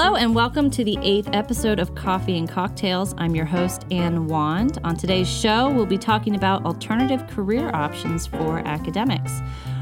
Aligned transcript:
Hello, 0.00 0.14
and 0.14 0.32
welcome 0.32 0.70
to 0.70 0.84
the 0.84 0.96
eighth 1.02 1.28
episode 1.32 1.80
of 1.80 1.96
Coffee 1.96 2.38
and 2.38 2.48
Cocktails. 2.48 3.16
I'm 3.18 3.34
your 3.34 3.46
host, 3.46 3.84
Anne 3.90 4.28
Wand. 4.28 4.78
On 4.84 4.96
today's 4.96 5.28
show, 5.28 5.68
we'll 5.70 5.86
be 5.86 5.98
talking 5.98 6.36
about 6.36 6.64
alternative 6.64 7.26
career 7.26 7.68
options 7.74 8.24
for 8.24 8.60
academics. 8.60 9.40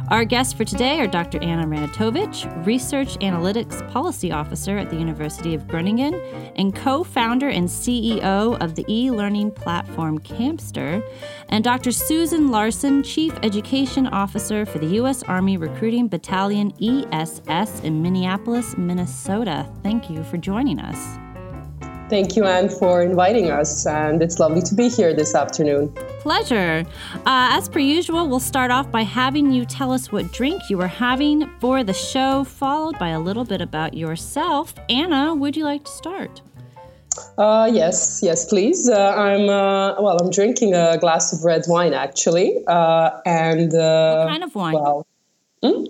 Our 0.08 0.24
guests 0.24 0.53
for 0.53 0.64
today 0.64 1.00
are 1.00 1.08
Dr. 1.08 1.43
Anna 1.43 1.66
Ranatovich, 1.66 2.64
Research 2.64 3.18
Analytics 3.18 3.90
Policy 3.90 4.30
Officer 4.30 4.79
at 4.79 4.88
the 4.88 4.95
University 4.95 5.52
of 5.52 5.66
Groningen 5.66 6.14
and 6.55 6.73
co 6.73 7.02
founder 7.02 7.48
and 7.48 7.68
CEO 7.68 8.56
of 8.62 8.77
the 8.77 8.84
e 8.88 9.11
learning 9.11 9.50
platform 9.50 10.20
Campster, 10.20 11.02
and 11.48 11.64
Dr. 11.64 11.91
Susan 11.91 12.52
Larson, 12.52 13.02
Chief 13.02 13.37
Education 13.42 14.06
Officer 14.06 14.64
for 14.64 14.79
the 14.79 14.95
U.S. 15.00 15.24
Army 15.24 15.56
Recruiting 15.56 16.07
Battalion 16.07 16.73
ESS 16.80 17.80
in 17.80 18.00
Minneapolis, 18.00 18.77
Minnesota. 18.77 19.68
Thank 19.82 20.09
you 20.09 20.23
for 20.23 20.36
joining 20.36 20.79
us. 20.79 21.26
Thank 22.09 22.37
you, 22.37 22.45
Anne, 22.45 22.69
for 22.69 23.02
inviting 23.02 23.51
us, 23.51 23.84
and 23.84 24.23
it's 24.23 24.38
lovely 24.38 24.62
to 24.62 24.74
be 24.77 24.88
here 24.88 25.12
this 25.12 25.34
afternoon. 25.34 25.88
Pleasure. 26.20 26.84
Uh, 27.15 27.51
as 27.51 27.69
per 27.69 27.80
usual, 27.80 28.29
we'll 28.29 28.38
start 28.38 28.70
off 28.70 28.91
by 28.92 29.02
having 29.02 29.51
you 29.51 29.65
tell 29.65 29.91
us 29.91 30.12
what 30.12 30.32
drink 30.32 30.70
you 30.70 30.79
were 30.79 30.87
having 30.87 31.51
for 31.59 31.82
the 31.82 31.92
show, 31.92 32.45
followed 32.45 32.96
by 33.01 33.09
a 33.09 33.19
little 33.19 33.45
bit 33.45 33.60
about 33.60 33.95
yourself. 33.95 34.73
Anna, 34.88 35.34
would 35.34 35.56
you 35.56 35.65
like 35.65 35.84
to 35.84 35.91
start? 35.91 36.42
Uh, 37.38 37.69
yes, 37.73 38.20
yes, 38.23 38.45
please. 38.45 38.88
Uh, 38.88 39.15
I'm 39.16 39.48
uh, 39.48 40.01
well. 40.01 40.16
I'm 40.18 40.30
drinking 40.30 40.74
a 40.74 40.98
glass 40.98 41.32
of 41.32 41.45
red 41.45 41.65
wine 41.66 41.93
actually, 41.93 42.62
uh, 42.66 43.10
and 43.24 43.74
uh, 43.74 44.16
what 44.24 44.29
kind 44.29 44.45
of 44.45 44.54
wine? 44.54 44.74
Well, 44.74 45.07
Hmm? 45.66 45.84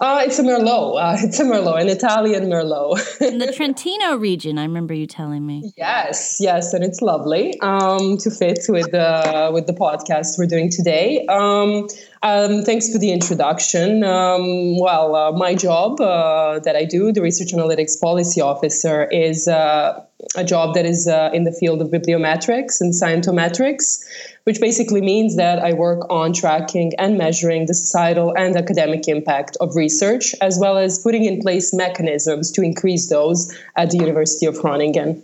Uh, 0.00 0.22
it's 0.24 0.38
a 0.38 0.42
Merlot. 0.42 1.00
Uh, 1.00 1.16
it's 1.20 1.38
a 1.38 1.44
Merlot, 1.44 1.80
an 1.80 1.88
Italian 1.88 2.44
Merlot. 2.44 3.20
In 3.20 3.38
the 3.38 3.52
Trentino 3.56 4.16
region, 4.16 4.58
I 4.58 4.62
remember 4.62 4.94
you 4.94 5.06
telling 5.06 5.46
me. 5.46 5.72
Yes, 5.76 6.38
yes, 6.40 6.72
and 6.72 6.82
it's 6.82 7.00
lovely 7.00 7.58
um, 7.60 8.16
to 8.18 8.30
fit 8.30 8.60
with 8.68 8.90
the 8.90 9.50
with 9.52 9.66
the 9.66 9.72
podcast 9.72 10.38
we're 10.38 10.46
doing 10.46 10.70
today. 10.70 11.26
Um, 11.26 11.86
um, 12.22 12.62
thanks 12.62 12.92
for 12.92 12.98
the 12.98 13.12
introduction. 13.12 14.04
Um, 14.04 14.78
well, 14.78 15.14
uh, 15.14 15.32
my 15.32 15.54
job 15.54 16.00
uh, 16.00 16.58
that 16.60 16.76
I 16.76 16.84
do, 16.84 17.12
the 17.12 17.22
Research 17.22 17.52
Analytics 17.52 18.00
Policy 18.00 18.40
Officer, 18.40 19.04
is 19.04 19.48
uh, 19.48 20.04
a 20.36 20.44
job 20.44 20.74
that 20.74 20.84
is 20.84 21.08
uh, 21.08 21.30
in 21.32 21.44
the 21.44 21.52
field 21.52 21.80
of 21.80 21.88
bibliometrics 21.88 22.80
and 22.80 22.92
scientometrics 22.92 24.04
which 24.44 24.60
basically 24.60 25.00
means 25.00 25.36
that 25.36 25.58
I 25.58 25.72
work 25.72 26.06
on 26.10 26.32
tracking 26.32 26.92
and 26.98 27.18
measuring 27.18 27.66
the 27.66 27.74
societal 27.74 28.34
and 28.36 28.56
academic 28.56 29.06
impact 29.08 29.56
of 29.60 29.76
research, 29.76 30.34
as 30.40 30.58
well 30.58 30.76
as 30.78 30.98
putting 30.98 31.24
in 31.24 31.40
place 31.40 31.74
mechanisms 31.74 32.50
to 32.52 32.62
increase 32.62 33.08
those 33.08 33.56
at 33.76 33.90
the 33.90 33.98
University 33.98 34.46
of 34.46 34.58
Groningen. 34.58 35.22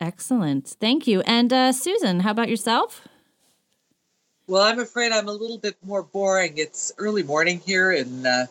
Excellent. 0.00 0.76
Thank 0.80 1.06
you. 1.06 1.20
And 1.22 1.52
uh, 1.52 1.72
Susan, 1.72 2.20
how 2.20 2.30
about 2.30 2.48
yourself? 2.48 3.06
Well, 4.52 4.64
I'm 4.64 4.80
afraid 4.80 5.12
I'm 5.12 5.28
a 5.28 5.32
little 5.32 5.56
bit 5.56 5.76
more 5.82 6.02
boring. 6.02 6.58
It's 6.58 6.92
early 6.98 7.22
morning 7.22 7.62
here 7.64 7.90
in 7.90 8.26
uh, 8.26 8.48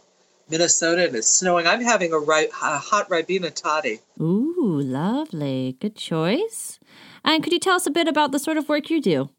Minnesota 0.50 1.06
and 1.06 1.16
it's 1.16 1.28
snowing. 1.28 1.68
I'm 1.68 1.82
having 1.82 2.12
a, 2.12 2.18
ri- 2.18 2.48
a 2.48 2.80
hot 2.80 3.08
Ribena 3.08 3.54
toddy. 3.54 4.00
Ooh, 4.20 4.82
lovely. 4.84 5.78
Good 5.80 5.96
choice. 5.96 6.80
And 7.24 7.44
could 7.44 7.54
you 7.54 7.60
tell 7.60 7.76
us 7.76 7.86
a 7.86 7.92
bit 7.92 8.08
about 8.08 8.32
the 8.32 8.40
sort 8.40 8.58
of 8.58 8.68
work 8.68 8.90
you 8.90 9.00
do? 9.00 9.30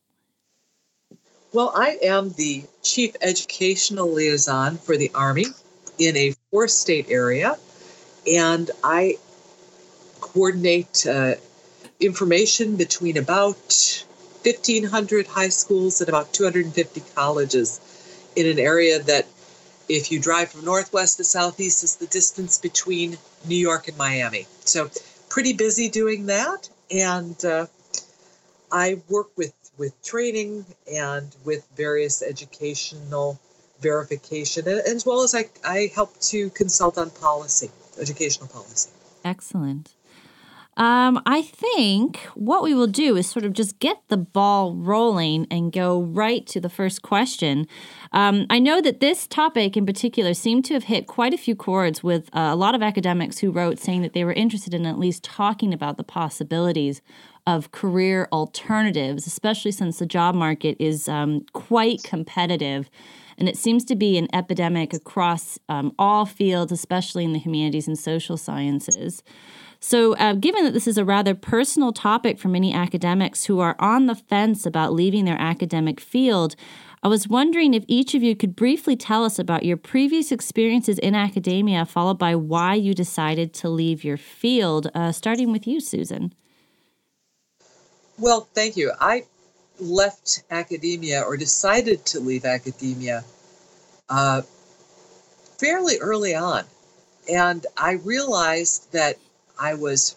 Well, 1.53 1.73
I 1.75 1.99
am 2.01 2.31
the 2.31 2.63
chief 2.81 3.17
educational 3.21 4.13
liaison 4.13 4.77
for 4.77 4.97
the 4.97 5.11
Army 5.17 5.47
in 5.99 6.17
a 6.17 6.33
four 6.53 6.69
state 6.69 7.07
area, 7.11 7.59
and 8.33 8.71
I 8.85 9.17
coordinate 10.21 11.09
uh, 11.09 11.35
information 11.99 12.77
between 12.77 13.17
about 13.17 14.05
1,500 14.45 15.27
high 15.27 15.49
schools 15.49 16.01
and 16.01 16.09
about 16.09 16.33
250 16.33 17.03
colleges 17.15 17.81
in 18.37 18.47
an 18.47 18.59
area 18.59 18.99
that, 19.03 19.27
if 19.89 20.11
you 20.11 20.21
drive 20.21 20.51
from 20.51 20.65
northwest 20.65 21.19
to 21.19 21.25
southeast, 21.25 21.85
is 21.85 21.97
the 21.97 22.07
distance 22.07 22.59
between 22.59 23.19
New 23.47 23.57
York 23.57 23.89
and 23.89 23.97
Miami. 23.97 24.47
So, 24.65 24.91
pretty 25.29 25.53
busy 25.53 25.89
doing 25.89 26.27
that. 26.27 26.69
And 26.91 27.43
uh, 27.45 27.67
I 28.71 29.01
work 29.09 29.31
with 29.37 29.55
with 29.79 30.01
training 30.03 30.65
and 30.93 31.35
with 31.45 31.67
various 31.77 32.23
educational 32.23 33.41
verification, 33.81 34.69
as 34.69 35.05
well 35.05 35.23
as 35.23 35.35
I, 35.35 35.47
I 35.65 35.91
help 35.95 36.19
to 36.21 36.51
consult 36.51 36.99
on 36.99 37.11
policy, 37.11 37.71
educational 38.01 38.49
policy. 38.49 38.91
Excellent. 39.25 39.91
Um, 40.77 41.21
I 41.27 41.43
think 41.43 42.19
what 42.35 42.63
we 42.63 42.73
will 42.73 42.87
do 42.87 43.17
is 43.17 43.29
sort 43.29 43.45
of 43.45 43.53
just 43.53 43.79
get 43.79 43.99
the 44.09 44.17
ball 44.17 44.75
rolling 44.75 45.47
and 45.51 45.71
go 45.71 46.01
right 46.01 46.47
to 46.47 46.61
the 46.61 46.71
first 46.71 47.03
question. 47.03 47.67
Um, 48.13 48.47
I 48.49 48.59
know 48.59 48.81
that 48.81 49.01
this 49.01 49.27
topic 49.27 49.77
in 49.77 49.85
particular 49.85 50.33
seemed 50.33 50.65
to 50.67 50.75
have 50.75 50.85
hit 50.85 51.07
quite 51.07 51.35
a 51.35 51.39
few 51.39 51.55
chords 51.55 52.03
with 52.03 52.31
uh, 52.35 52.49
a 52.53 52.57
lot 52.57 52.75
of 52.75 52.83
academics 52.83 53.39
who 53.39 53.51
wrote 53.51 53.79
saying 53.79 54.01
that 54.01 54.15
they 54.15 54.25
were 54.25 54.33
interested 54.33 54.73
in 54.73 54.87
at 54.87 54.99
least 54.99 55.23
talking 55.23 55.75
about 55.75 55.99
the 55.99 56.05
possibilities 56.05 57.03
of 57.47 57.73
career 57.73 58.29
alternatives, 58.33 59.27
especially 59.27 59.73
since 59.73 59.99
the 59.99 60.07
job 60.07 60.35
market 60.35 60.77
is 60.79 61.07
um, 61.07 61.45
quite 61.53 62.03
competitive. 62.03 62.89
And 63.37 63.49
it 63.49 63.59
seems 63.59 63.85
to 63.87 63.97
be 63.97 64.17
an 64.17 64.29
epidemic 64.33 64.95
across 64.95 65.59
um, 65.69 65.93
all 65.99 66.25
fields, 66.25 66.73
especially 66.73 67.25
in 67.25 67.33
the 67.33 67.39
humanities 67.39 67.89
and 67.89 67.99
social 67.99 68.37
sciences. 68.37 69.23
So, 69.85 70.15
uh, 70.15 70.35
given 70.35 70.63
that 70.63 70.75
this 70.75 70.87
is 70.87 70.97
a 70.97 71.05
rather 71.05 71.35
personal 71.35 71.93
topic 71.93 72.39
for 72.39 72.47
many 72.47 72.73
academics 72.73 73.47
who 73.47 73.59
are 73.59 73.75
on 73.81 74.07
the 74.07 74.15
fence 74.15 74.65
about 74.65 74.93
leaving 74.93 75.25
their 75.25 75.41
academic 75.41 75.99
field, 75.99 76.55
I 77.03 77.09
was 77.09 77.27
wondering 77.27 77.75
if 77.75 77.85
each 77.89 78.15
of 78.15 78.23
you 78.23 78.37
could 78.37 78.55
briefly 78.55 78.95
tell 78.95 79.25
us 79.25 79.41
about 79.41 79.65
your 79.65 79.77
previous 79.77 80.31
experiences 80.31 81.01
in 81.01 81.17
academia, 81.17 81.85
followed 81.85 82.17
by 82.17 82.37
why 82.37 82.75
you 82.75 82.95
decided 82.95 83.53
to 83.55 83.69
leave 83.69 84.05
your 84.05 84.17
field, 84.17 84.89
uh, 84.95 85.11
starting 85.11 85.51
with 85.51 85.67
you, 85.67 85.81
Susan. 85.81 86.33
Well, 88.21 88.47
thank 88.55 88.77
you. 88.77 88.93
I 89.01 89.25
left 89.81 90.45
academia 90.53 91.23
or 91.23 91.37
decided 91.37 92.07
to 92.07 92.21
leave 92.21 92.45
academia 92.45 93.25
uh, 94.09 94.43
fairly 95.59 95.99
early 95.99 96.37
on. 96.37 96.67
And 97.29 97.67
I 97.77 97.95
realized 97.95 98.93
that 98.93 99.17
I 99.63 99.75
was, 99.75 100.17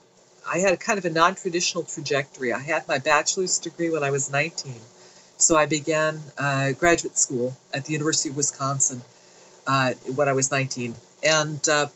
I 0.52 0.58
had 0.58 0.80
kind 0.80 0.98
of 0.98 1.06
a 1.06 1.12
non 1.12 1.36
traditional 1.36 1.84
trajectory. 1.84 2.52
I 2.52 2.58
had 2.58 2.88
my 2.88 2.98
bachelor's 2.98 3.60
degree 3.60 3.92
when 3.92 4.04
I 4.04 4.10
was 4.10 4.32
19. 4.32 4.74
So 5.38 5.56
I 5.56 5.68
began 5.68 6.20
uh, 6.40 6.72
graduate 6.72 7.16
school 7.16 7.56
at 7.72 7.86
the 7.86 7.94
University 7.94 8.30
of 8.30 8.38
Wisconsin 8.38 9.04
uh, 9.68 9.94
when 10.16 10.28
I 10.28 10.34
was 10.34 10.50
19. 10.50 10.96
And 11.24 11.70
uh, 11.70 11.88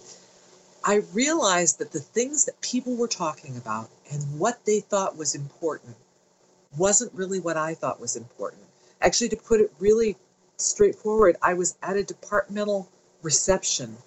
I 0.84 1.02
realized 1.12 1.80
that 1.80 1.92
the 1.92 2.00
things 2.00 2.46
that 2.46 2.62
people 2.62 2.96
were 2.96 3.08
talking 3.08 3.58
about 3.58 3.90
and 4.12 4.22
what 4.40 4.64
they 4.66 4.81
thought 4.81 5.18
was 5.18 5.34
important 5.34 5.96
wasn't 6.78 7.12
really 7.16 7.40
what 7.40 7.58
I 7.58 7.74
thought 7.74 8.00
was 8.00 8.16
important. 8.16 8.62
Actually, 9.02 9.30
to 9.30 9.38
put 9.38 9.60
it 9.60 9.74
really 9.80 10.18
straightforward, 10.58 11.36
I 11.42 11.56
was 11.56 11.76
at 11.81 11.98
a 11.98 12.04
departmental 12.04 12.88
reception 13.24 13.98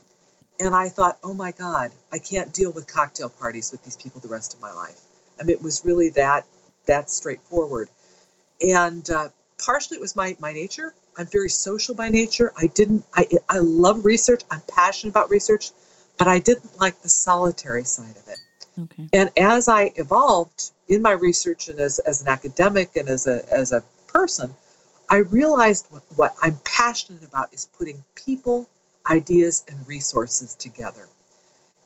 and 0.62 0.74
I 0.74 0.88
thought, 0.88 1.18
oh 1.24 1.34
my 1.34 1.50
God, 1.50 1.90
I 2.12 2.18
can't 2.18 2.52
deal 2.52 2.70
with 2.70 2.86
cocktail 2.86 3.28
parties 3.28 3.72
with 3.72 3.82
these 3.84 3.96
people 3.96 4.20
the 4.20 4.28
rest 4.28 4.54
of 4.54 4.60
my 4.60 4.72
life. 4.72 5.00
I 5.40 5.44
mean, 5.44 5.56
it 5.56 5.62
was 5.62 5.84
really 5.84 6.10
that 6.10 6.46
that 6.86 7.10
straightforward. 7.10 7.88
And 8.60 9.08
uh, 9.10 9.28
partially 9.64 9.96
it 9.96 10.00
was 10.00 10.14
my, 10.16 10.36
my 10.40 10.52
nature. 10.52 10.94
I'm 11.18 11.26
very 11.26 11.48
social 11.48 11.94
by 11.94 12.08
nature. 12.08 12.52
I 12.56 12.68
didn't, 12.68 13.04
I, 13.14 13.26
I 13.48 13.58
love 13.58 14.04
research. 14.04 14.42
I'm 14.50 14.62
passionate 14.68 15.10
about 15.10 15.30
research, 15.30 15.70
but 16.18 16.28
I 16.28 16.38
didn't 16.38 16.80
like 16.80 17.00
the 17.02 17.08
solitary 17.08 17.84
side 17.84 18.16
of 18.16 18.28
it. 18.28 18.38
Okay. 18.84 19.08
And 19.12 19.30
as 19.36 19.68
I 19.68 19.92
evolved 19.97 20.70
in 20.88 21.03
my 21.03 21.12
research 21.12 21.68
and 21.68 21.78
as, 21.78 21.98
as 22.00 22.22
an 22.22 22.28
academic 22.28 22.97
and 22.97 23.08
as 23.08 23.26
a, 23.26 23.44
as 23.53 23.72
a 23.72 23.82
person, 24.06 24.54
I 25.10 25.18
realized 25.18 25.86
what, 25.91 26.03
what 26.16 26.34
I'm 26.42 26.58
passionate 26.65 27.22
about 27.22 27.53
is 27.53 27.68
putting 27.76 28.03
people, 28.15 28.68
ideas, 29.10 29.65
and 29.69 29.87
resources 29.87 30.54
together. 30.54 31.09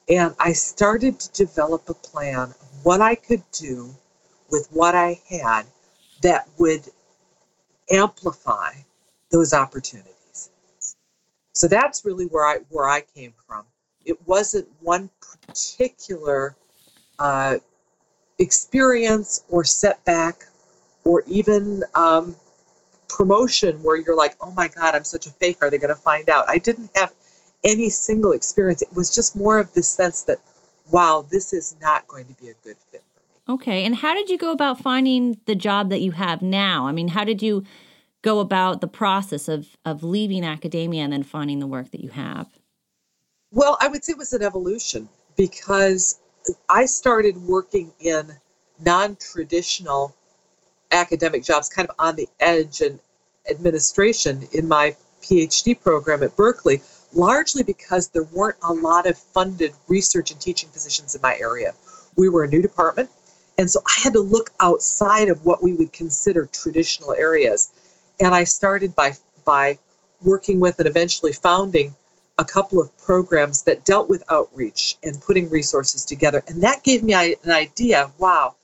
And 0.09 0.35
I 0.39 0.53
started 0.53 1.19
to 1.19 1.33
develop 1.33 1.89
a 1.89 1.95
plan 1.95 2.51
of 2.51 2.85
what 2.85 3.01
I 3.01 3.15
could 3.15 3.43
do 3.53 3.95
with 4.51 4.69
what 4.71 4.95
I 4.95 5.21
had 5.29 5.67
that 6.23 6.49
would 6.59 6.83
amplify 7.91 8.73
those 9.31 9.53
opportunities. 9.53 10.51
So 11.53 11.69
that's 11.69 12.05
really 12.05 12.27
where 12.27 12.47
I 12.47 12.59
where 12.69 12.89
I 12.89 13.01
came 13.01 13.33
from. 13.47 13.65
It 14.05 14.25
wasn't 14.27 14.69
one 14.81 15.11
particular 15.21 16.55
uh, 17.19 17.57
experience 18.39 19.43
or 19.49 19.65
setback 19.65 20.47
or 21.05 21.23
even 21.27 21.83
um, 21.95 22.37
promotion 23.09 23.83
where 23.83 23.97
you're 23.97 24.17
like, 24.17 24.37
oh 24.41 24.51
my 24.53 24.69
God, 24.69 24.95
I'm 24.95 25.05
such 25.05 25.27
a 25.27 25.31
fake. 25.31 25.59
Are 25.63 25.71
they 25.71 25.79
going 25.79 25.95
to 25.95 26.01
find 26.01 26.29
out? 26.29 26.45
I 26.49 26.59
didn't 26.59 26.91
have 26.95 27.13
any 27.65 27.91
single 27.91 28.33
experience. 28.33 28.83
It 28.83 28.95
was 28.95 29.15
just 29.15 29.37
more 29.37 29.59
of 29.59 29.73
this 29.75 29.89
sense 29.89 30.23
that 30.25 30.39
wow, 30.91 31.27
this 31.31 31.53
is 31.53 31.77
not 31.81 32.07
going 32.07 32.27
to 32.27 32.35
be 32.35 32.49
a 32.49 32.55
good 32.63 32.77
fit 32.91 33.03
for 33.15 33.21
me. 33.21 33.55
Okay. 33.55 33.85
And 33.85 33.97
how 33.97 34.15
did 34.15 34.31
you 34.31 34.39
go 34.39 34.53
about 34.53 34.81
finding 34.81 35.39
the 35.47 35.55
job 35.55 35.91
that 35.91 36.01
you 36.01 36.13
have 36.13 36.43
now? 36.43 36.87
I 36.87 36.93
mean, 36.93 37.09
how 37.09 37.25
did 37.25 37.43
you 37.43 37.65
go 38.23 38.41
about 38.41 38.81
the 38.81 38.89
process 38.89 39.49
of, 39.49 39.77
of 39.85 40.03
leaving 40.03 40.45
academia 40.45 41.03
and 41.05 41.13
then 41.13 41.23
finding 41.23 41.59
the 41.59 41.67
work 41.67 41.91
that 41.91 42.01
you 42.01 42.11
have? 42.11 42.49
Well, 43.53 43.77
I 43.81 43.89
would 43.89 44.05
say 44.05 44.13
it 44.13 44.19
was 44.19 44.33
an 44.33 44.43
evolution 44.43 45.09
because 45.37 46.21
I 46.69 46.87
started 46.87 47.37
working 47.37 47.93
in 48.01 48.33
non 48.85 49.17
traditional 49.17 50.15
academic 50.93 51.45
jobs, 51.45 51.69
kind 51.69 51.89
of 51.89 51.95
on 51.99 52.17
the 52.17 52.29
edge 52.41 52.81
and 52.81 52.99
administration 53.51 54.47
in 54.53 54.67
my 54.69 54.97
PhD 55.23 55.81
program 55.81 56.23
at 56.23 56.37
Berkeley, 56.37 56.81
largely 57.13 57.63
because 57.63 58.09
there 58.09 58.25
weren't 58.25 58.57
a 58.63 58.73
lot 58.73 59.07
of 59.07 59.17
funded 59.17 59.73
research 59.89 60.31
and 60.31 60.41
teaching 60.41 60.69
positions 60.71 61.15
in 61.15 61.21
my 61.23 61.37
area. 61.39 61.75
We 62.17 62.29
were 62.29 62.45
a 62.45 62.49
new 62.49 62.63
department, 62.63 63.11
and 63.59 63.71
so 63.71 63.81
I 63.87 64.01
had 64.03 64.13
to 64.13 64.21
look 64.21 64.51
outside 64.61 65.29
of 65.29 65.45
what 65.45 65.63
we 65.63 65.73
would 65.75 65.93
consider 65.93 66.47
traditional 66.47 67.13
areas. 67.15 67.71
And 68.21 68.35
I 68.35 68.45
started 68.45 68.95
by 68.95 69.15
by 69.45 69.79
working 70.23 70.61
with 70.61 70.79
and 70.79 70.89
eventually 70.89 71.33
founding 71.33 71.95
a 72.39 72.45
couple 72.45 72.81
of 72.81 72.97
programs 72.99 73.63
that 73.63 73.85
dealt 73.85 74.09
with 74.09 74.23
outreach 74.31 74.97
and 75.03 75.21
putting 75.21 75.49
resources 75.49 76.05
together. 76.05 76.43
And 76.49 76.63
that 76.63 76.83
gave 76.85 77.03
me 77.03 77.15
an 77.15 77.51
idea 77.51 78.11
wow, 78.19 78.57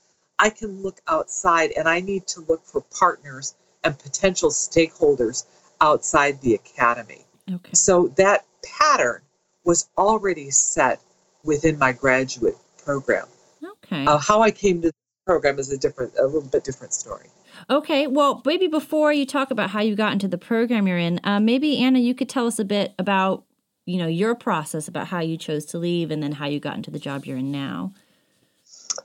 I 0.43 0.49
can 0.49 0.83
look 0.83 0.99
outside 1.07 1.71
and 1.71 1.87
I 1.87 2.01
need 2.01 2.27
to 2.27 2.41
look 2.41 2.65
for 2.65 2.81
partners 2.81 3.55
and 3.81 3.97
potential 3.97 4.49
stakeholders 4.49 5.45
outside 5.79 6.41
the 6.41 6.53
academy. 6.53 7.25
Okay. 7.49 7.71
So 7.73 8.09
that 8.17 8.45
pattern 8.61 9.21
was 9.63 9.87
already 9.97 10.49
set 10.49 10.99
within 11.45 11.79
my 11.79 11.93
graduate 11.93 12.57
program. 12.83 13.25
Okay. 13.63 14.05
Uh, 14.05 14.17
how 14.17 14.41
I 14.41 14.51
came 14.51 14.81
to 14.81 14.89
the 14.89 14.93
program 15.25 15.59
is 15.59 15.71
a 15.71 15.77
different, 15.77 16.11
a 16.19 16.25
little 16.25 16.41
bit 16.41 16.65
different 16.65 16.93
story. 16.93 17.27
Okay, 17.69 18.07
well, 18.07 18.41
maybe 18.45 18.67
before 18.67 19.13
you 19.13 19.25
talk 19.25 19.49
about 19.49 19.69
how 19.69 19.79
you 19.79 19.95
got 19.95 20.11
into 20.11 20.27
the 20.27 20.37
program 20.37 20.87
you're 20.89 20.97
in, 20.97 21.21
uh, 21.23 21.39
maybe 21.39 21.77
Anna, 21.77 21.99
you 21.99 22.13
could 22.13 22.27
tell 22.27 22.47
us 22.47 22.59
a 22.59 22.65
bit 22.65 22.93
about 22.99 23.45
you 23.85 23.97
know 23.97 24.07
your 24.07 24.35
process 24.35 24.87
about 24.87 25.07
how 25.07 25.19
you 25.19 25.37
chose 25.37 25.65
to 25.65 25.77
leave 25.77 26.11
and 26.11 26.21
then 26.21 26.33
how 26.33 26.47
you 26.47 26.59
got 26.59 26.75
into 26.75 26.91
the 26.91 26.99
job 26.99 27.25
you're 27.25 27.37
in 27.37 27.51
now. 27.51 27.93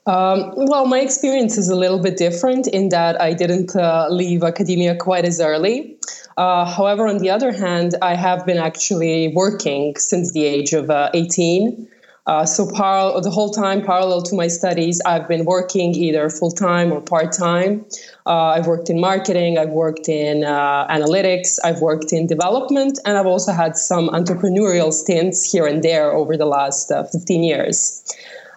Um, 0.08 0.54
well, 0.56 0.86
my 0.86 1.00
experience 1.00 1.58
is 1.58 1.68
a 1.68 1.76
little 1.76 1.98
bit 1.98 2.16
different 2.16 2.66
in 2.66 2.88
that 2.88 3.20
I 3.20 3.34
didn't 3.34 3.76
uh, 3.76 4.08
leave 4.08 4.42
academia 4.42 4.96
quite 4.96 5.26
as 5.26 5.38
early. 5.38 5.98
Uh, 6.38 6.64
however, 6.64 7.06
on 7.06 7.18
the 7.18 7.28
other 7.28 7.52
hand, 7.52 7.94
I 8.00 8.14
have 8.14 8.46
been 8.46 8.56
actually 8.56 9.34
working 9.34 9.96
since 9.96 10.32
the 10.32 10.46
age 10.46 10.72
of 10.72 10.88
uh, 10.88 11.10
18. 11.12 11.86
Uh, 12.26 12.46
so 12.46 12.70
par- 12.70 13.20
the 13.20 13.28
whole 13.28 13.50
time, 13.50 13.84
parallel 13.84 14.22
to 14.22 14.34
my 14.34 14.48
studies, 14.48 14.98
I've 15.04 15.28
been 15.28 15.44
working 15.44 15.94
either 15.94 16.30
full 16.30 16.52
time 16.52 16.90
or 16.90 17.02
part 17.02 17.32
time. 17.32 17.84
Uh, 18.24 18.56
I've 18.56 18.66
worked 18.66 18.88
in 18.88 18.98
marketing, 18.98 19.58
I've 19.58 19.70
worked 19.70 20.08
in 20.08 20.42
uh, 20.42 20.86
analytics, 20.88 21.58
I've 21.64 21.82
worked 21.82 22.14
in 22.14 22.26
development, 22.26 22.98
and 23.04 23.18
I've 23.18 23.26
also 23.26 23.52
had 23.52 23.76
some 23.76 24.08
entrepreneurial 24.08 24.90
stints 24.90 25.50
here 25.50 25.66
and 25.66 25.82
there 25.82 26.12
over 26.12 26.34
the 26.34 26.46
last 26.46 26.90
uh, 26.90 27.04
15 27.04 27.42
years. 27.42 28.02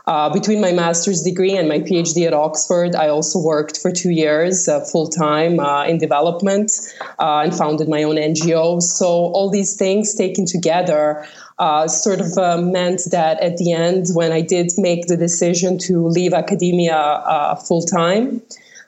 Uh, 0.07 0.29
between 0.33 0.59
my 0.59 0.71
master's 0.71 1.21
degree 1.21 1.55
and 1.55 1.69
my 1.69 1.79
PhD 1.79 2.25
at 2.25 2.33
Oxford, 2.33 2.95
I 2.95 3.07
also 3.07 3.39
worked 3.39 3.77
for 3.77 3.91
two 3.91 4.09
years 4.09 4.67
uh, 4.67 4.79
full 4.81 5.07
time 5.07 5.59
uh, 5.59 5.85
in 5.85 5.99
development 5.99 6.71
uh, 7.19 7.41
and 7.43 7.55
founded 7.55 7.87
my 7.87 8.03
own 8.03 8.15
NGO. 8.15 8.81
So, 8.81 9.07
all 9.07 9.49
these 9.49 9.75
things 9.75 10.15
taken 10.15 10.45
together 10.45 11.27
uh, 11.59 11.87
sort 11.87 12.19
of 12.19 12.35
uh, 12.37 12.57
meant 12.57 13.01
that 13.11 13.39
at 13.41 13.57
the 13.57 13.73
end, 13.73 14.07
when 14.13 14.31
I 14.31 14.41
did 14.41 14.71
make 14.77 15.05
the 15.05 15.17
decision 15.17 15.77
to 15.79 16.07
leave 16.07 16.33
academia 16.33 17.57
full 17.67 17.83
time, 17.83 18.41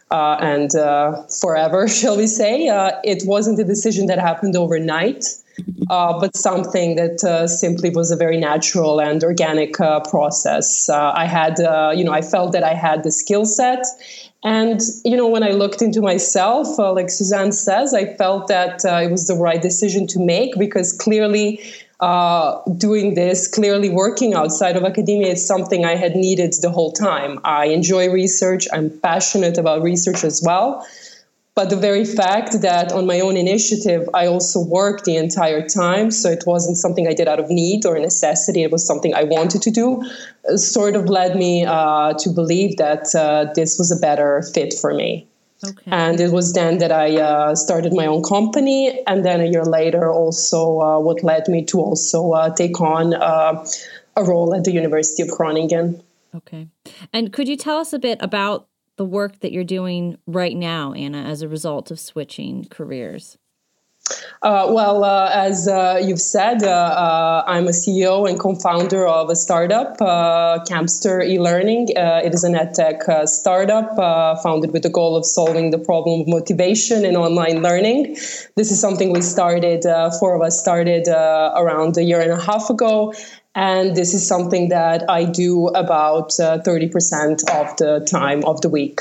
and 0.09 0.71
forever, 1.39 1.87
shall 1.99 2.17
we 2.17 2.25
say, 2.25 2.67
it 3.03 3.23
wasn't 3.27 3.59
a 3.59 3.63
decision 3.63 4.07
that 4.07 4.17
happened 4.19 4.55
overnight 4.55 5.25
uh, 5.89 6.19
but 6.19 6.35
something 6.35 6.95
that 6.95 7.23
uh, 7.23 7.47
simply 7.47 7.89
was 7.89 8.11
a 8.11 8.15
very 8.15 8.37
natural 8.37 8.99
and 8.99 9.23
organic 9.23 9.79
uh, 9.79 9.99
process. 10.01 10.89
Uh, 10.89 11.11
I 11.15 11.25
had, 11.25 11.59
uh, 11.59 11.91
you 11.95 12.03
know, 12.03 12.11
I 12.11 12.21
felt 12.21 12.51
that 12.53 12.63
I 12.63 12.73
had 12.73 13.03
the 13.03 13.11
skill 13.11 13.45
set. 13.45 13.85
And, 14.43 14.81
you 15.05 15.15
know, 15.15 15.27
when 15.27 15.43
I 15.43 15.51
looked 15.51 15.81
into 15.81 16.01
myself, 16.01 16.67
uh, 16.77 16.91
like 16.91 17.09
Suzanne 17.09 17.51
says, 17.51 17.93
I 17.93 18.13
felt 18.15 18.47
that 18.47 18.83
it 18.83 19.09
was 19.09 19.27
the 19.27 19.35
right 19.35 19.61
decision 19.61 20.05
to 20.07 20.19
make 20.19 20.57
because 20.57 20.91
clearly 20.91 21.61
doing 22.77 23.13
this, 23.13 23.47
clearly 23.47 23.89
working 23.89 24.33
outside 24.33 24.75
of 24.75 24.83
academia 24.83 25.31
is 25.31 25.47
something 25.47 25.85
I 25.85 25.95
had 25.95 26.15
needed 26.15 26.53
the 26.61 26.69
whole 26.69 26.91
time. 26.91 27.39
I 27.45 27.67
enjoy 27.67 28.09
research, 28.09 28.67
I'm 28.73 28.89
passionate 28.99 29.57
about 29.57 29.81
research 29.81 30.25
as 30.25 30.41
well. 30.45 30.85
But 31.55 31.69
the 31.69 31.75
very 31.75 32.03
fact 32.03 32.61
that 32.61 32.91
on 32.91 33.05
my 33.05 33.19
own 33.19 33.37
initiative, 33.37 34.09
I 34.13 34.25
also 34.25 34.59
worked 34.59 35.05
the 35.05 35.17
entire 35.17 35.67
time, 35.67 36.09
so 36.09 36.29
it 36.29 36.43
wasn't 36.47 36.77
something 36.77 37.07
I 37.07 37.13
did 37.13 37.27
out 37.27 37.39
of 37.39 37.49
need 37.51 37.85
or 37.85 37.99
necessity, 37.99 38.63
it 38.63 38.71
was 38.71 38.85
something 38.85 39.13
I 39.13 39.23
wanted 39.23 39.61
to 39.61 39.71
do, 39.71 40.01
uh, 40.49 40.57
sort 40.57 40.95
of 40.95 41.09
led 41.09 41.35
me 41.35 41.63
uh, 41.63 42.13
to 42.13 42.29
believe 42.31 42.77
that 42.77 43.13
uh, 43.13 43.53
this 43.53 43.77
was 43.77 43.91
a 43.91 43.99
better 43.99 44.41
fit 44.53 44.73
for 44.73 44.95
me. 44.95 45.27
Okay. 45.63 45.91
And 45.91 46.19
it 46.19 46.31
was 46.31 46.53
then 46.53 46.79
that 46.79 46.91
I 46.91 47.21
uh, 47.21 47.55
started 47.55 47.93
my 47.93 48.07
own 48.07 48.23
company. 48.23 49.01
And 49.07 49.23
then 49.23 49.39
a 49.39 49.45
year 49.45 49.63
later, 49.63 50.11
also 50.11 50.81
uh, 50.81 50.99
what 50.99 51.23
led 51.23 51.47
me 51.47 51.63
to 51.65 51.79
also 51.79 52.31
uh, 52.31 52.53
take 52.53 52.81
on 52.81 53.13
a 53.13 54.23
role 54.23 54.53
at 54.53 54.65
the 54.65 54.71
University 54.71 55.21
of 55.23 55.29
Groningen. 55.29 56.03
Okay. 56.35 56.67
And 57.13 57.31
could 57.31 57.47
you 57.47 57.55
tell 57.55 57.77
us 57.77 57.93
a 57.93 57.99
bit 57.99 58.17
about 58.21 58.67
the 58.97 59.05
work 59.05 59.39
that 59.39 59.51
you're 59.51 59.63
doing 59.63 60.17
right 60.27 60.55
now, 60.55 60.93
Anna, 60.93 61.23
as 61.23 61.41
a 61.41 61.47
result 61.47 61.91
of 61.91 61.99
switching 61.99 62.65
careers? 62.69 63.37
Uh, 64.41 64.67
well, 64.69 65.05
uh, 65.05 65.29
as 65.33 65.69
uh, 65.69 65.97
you've 66.03 66.19
said, 66.19 66.61
uh, 66.63 66.67
uh, 66.67 67.43
I'm 67.47 67.67
a 67.67 67.71
CEO 67.71 68.29
and 68.29 68.37
co-founder 68.37 69.07
of 69.07 69.29
a 69.29 69.35
startup, 69.35 70.01
uh, 70.01 70.59
Campster 70.69 71.23
eLearning. 71.23 71.87
it 72.25 72.33
is 72.33 72.43
an 72.43 72.53
edtech 72.53 73.27
startup 73.27 73.95
founded 74.43 74.73
with 74.73 74.83
the 74.83 74.89
goal 74.89 75.15
of 75.15 75.25
solving 75.25 75.71
the 75.71 75.79
problem 75.79 76.21
of 76.21 76.27
motivation 76.27 77.05
in 77.05 77.15
online 77.15 77.61
learning. 77.61 78.15
This 78.57 78.71
is 78.71 78.81
something 78.81 79.13
we 79.13 79.21
started, 79.21 79.83
four 80.19 80.35
of 80.35 80.41
us 80.41 80.59
started 80.59 81.07
around 81.07 81.95
a 81.95 82.03
year 82.03 82.19
and 82.19 82.31
a 82.33 82.41
half 82.41 82.69
ago, 82.69 83.13
and 83.55 83.95
this 83.95 84.13
is 84.13 84.27
something 84.27 84.69
that 84.69 85.09
I 85.09 85.25
do 85.25 85.67
about 85.67 86.39
uh, 86.39 86.59
30% 86.59 87.49
of 87.51 87.77
the 87.77 88.05
time 88.09 88.43
of 88.45 88.61
the 88.61 88.69
week. 88.69 88.99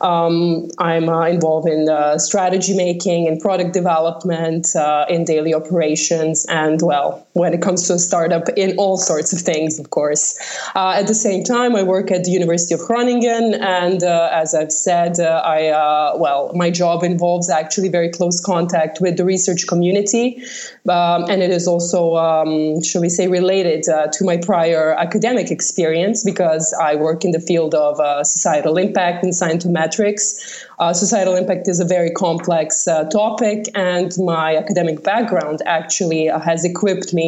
Um, 0.00 0.70
I'm 0.78 1.08
uh, 1.08 1.26
involved 1.26 1.68
in 1.68 1.88
uh, 1.88 2.18
strategy 2.18 2.76
making, 2.76 3.26
in 3.26 3.40
product 3.40 3.74
development, 3.74 4.74
uh, 4.76 5.06
in 5.08 5.24
daily 5.24 5.54
operations, 5.54 6.46
and 6.48 6.80
well, 6.80 7.25
when 7.36 7.52
it 7.52 7.60
comes 7.60 7.86
to 7.86 7.92
a 7.92 7.98
startup, 7.98 8.48
in 8.56 8.74
all 8.78 8.96
sorts 8.96 9.30
of 9.34 9.40
things, 9.40 9.78
of 9.78 9.90
course. 9.90 10.38
Uh, 10.74 10.94
at 10.96 11.06
the 11.06 11.14
same 11.14 11.44
time, 11.44 11.76
I 11.76 11.82
work 11.82 12.10
at 12.10 12.24
the 12.24 12.30
University 12.30 12.72
of 12.72 12.80
Groningen, 12.80 13.54
and 13.54 14.02
uh, 14.02 14.30
as 14.32 14.54
I've 14.54 14.72
said, 14.72 15.20
uh, 15.20 15.42
I 15.44 16.16
well, 16.18 16.50
my 16.54 16.70
job 16.70 17.02
involves 17.02 17.50
actually 17.50 17.90
very 17.90 18.08
close 18.08 18.40
contact 18.40 19.00
with 19.02 19.18
the 19.18 19.24
research 19.24 19.66
community, 19.66 20.42
um, 20.88 21.28
and 21.28 21.42
it 21.42 21.50
is 21.50 21.68
also, 21.68 22.16
um, 22.16 22.82
shall 22.82 23.02
we 23.02 23.10
say, 23.10 23.28
related 23.28 23.82
to 23.82 24.24
my 24.24 24.38
prior 24.38 24.94
academic 24.94 25.50
experience 25.50 26.24
because 26.24 26.74
I 26.80 26.94
work 26.94 27.24
in 27.24 27.32
the 27.32 27.40
field 27.40 27.74
of 27.74 27.98
societal 28.26 28.78
impact 28.78 29.24
and 29.24 29.32
scientometrics. 29.32 30.64
Uh, 30.78 30.92
societal 30.92 31.36
impact 31.36 31.68
is 31.68 31.80
a 31.80 31.84
very 31.84 32.10
complex 32.10 32.86
uh, 32.86 33.04
topic, 33.04 33.66
and 33.74 34.12
my 34.18 34.56
academic 34.56 35.02
background 35.02 35.62
actually 35.64 36.28
uh, 36.28 36.38
has 36.38 36.64
equipped 36.64 37.14
me 37.14 37.25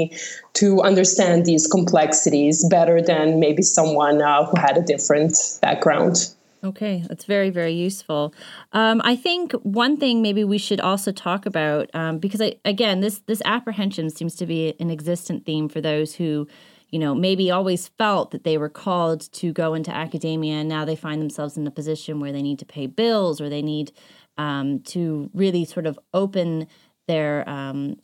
to 0.55 0.83
understand 0.83 1.45
these 1.45 1.67
complexities 1.67 2.67
better 2.69 3.01
than 3.01 3.41
maybe 3.41 3.63
someone 3.63 4.23
uh, 4.23 4.45
who 4.45 4.61
had 4.61 4.77
a 4.77 4.83
different 4.83 5.37
background. 5.63 6.35
Okay, 6.65 7.05
that's 7.09 7.25
very, 7.25 7.51
very 7.51 7.73
useful. 7.73 8.35
Um, 8.73 9.01
I 9.05 9.15
think 9.15 9.53
one 9.63 9.97
thing 9.97 10.23
maybe 10.23 10.43
we 10.43 10.59
should 10.59 10.81
also 10.81 11.13
talk 11.13 11.47
about 11.47 11.89
um, 11.95 12.19
because 12.19 12.41
I, 12.41 12.57
again, 12.65 13.01
this 13.01 13.21
this 13.27 13.41
apprehension 13.45 14.11
seems 14.11 14.35
to 14.37 14.47
be 14.47 14.75
an 14.81 14.91
existent 14.91 15.47
theme 15.47 15.69
for 15.69 15.81
those 15.81 16.17
who 16.17 16.49
you 16.91 16.99
know, 16.99 17.15
maybe 17.15 17.51
always 17.51 17.89
felt 17.89 18.31
that 18.31 18.45
they 18.45 18.57
were 18.57 18.69
called 18.69 19.31
to 19.33 19.53
go 19.53 19.75
into 19.75 19.95
academia 19.95 20.55
and 20.55 20.69
now 20.69 20.85
they 20.85 20.97
find 20.97 21.21
themselves 21.21 21.57
in 21.57 21.67
a 21.67 21.71
position 21.71 22.19
where 22.21 22.33
they 22.33 22.43
need 22.43 22.59
to 22.59 22.65
pay 22.65 22.87
bills 22.87 23.41
or 23.41 23.49
they 23.49 23.63
need 23.63 23.93
um, 24.39 24.81
to 24.81 25.31
really 25.35 25.65
sort 25.65 25.87
of 25.87 25.99
open 26.15 26.67
their 27.07 27.49
um, 27.49 27.97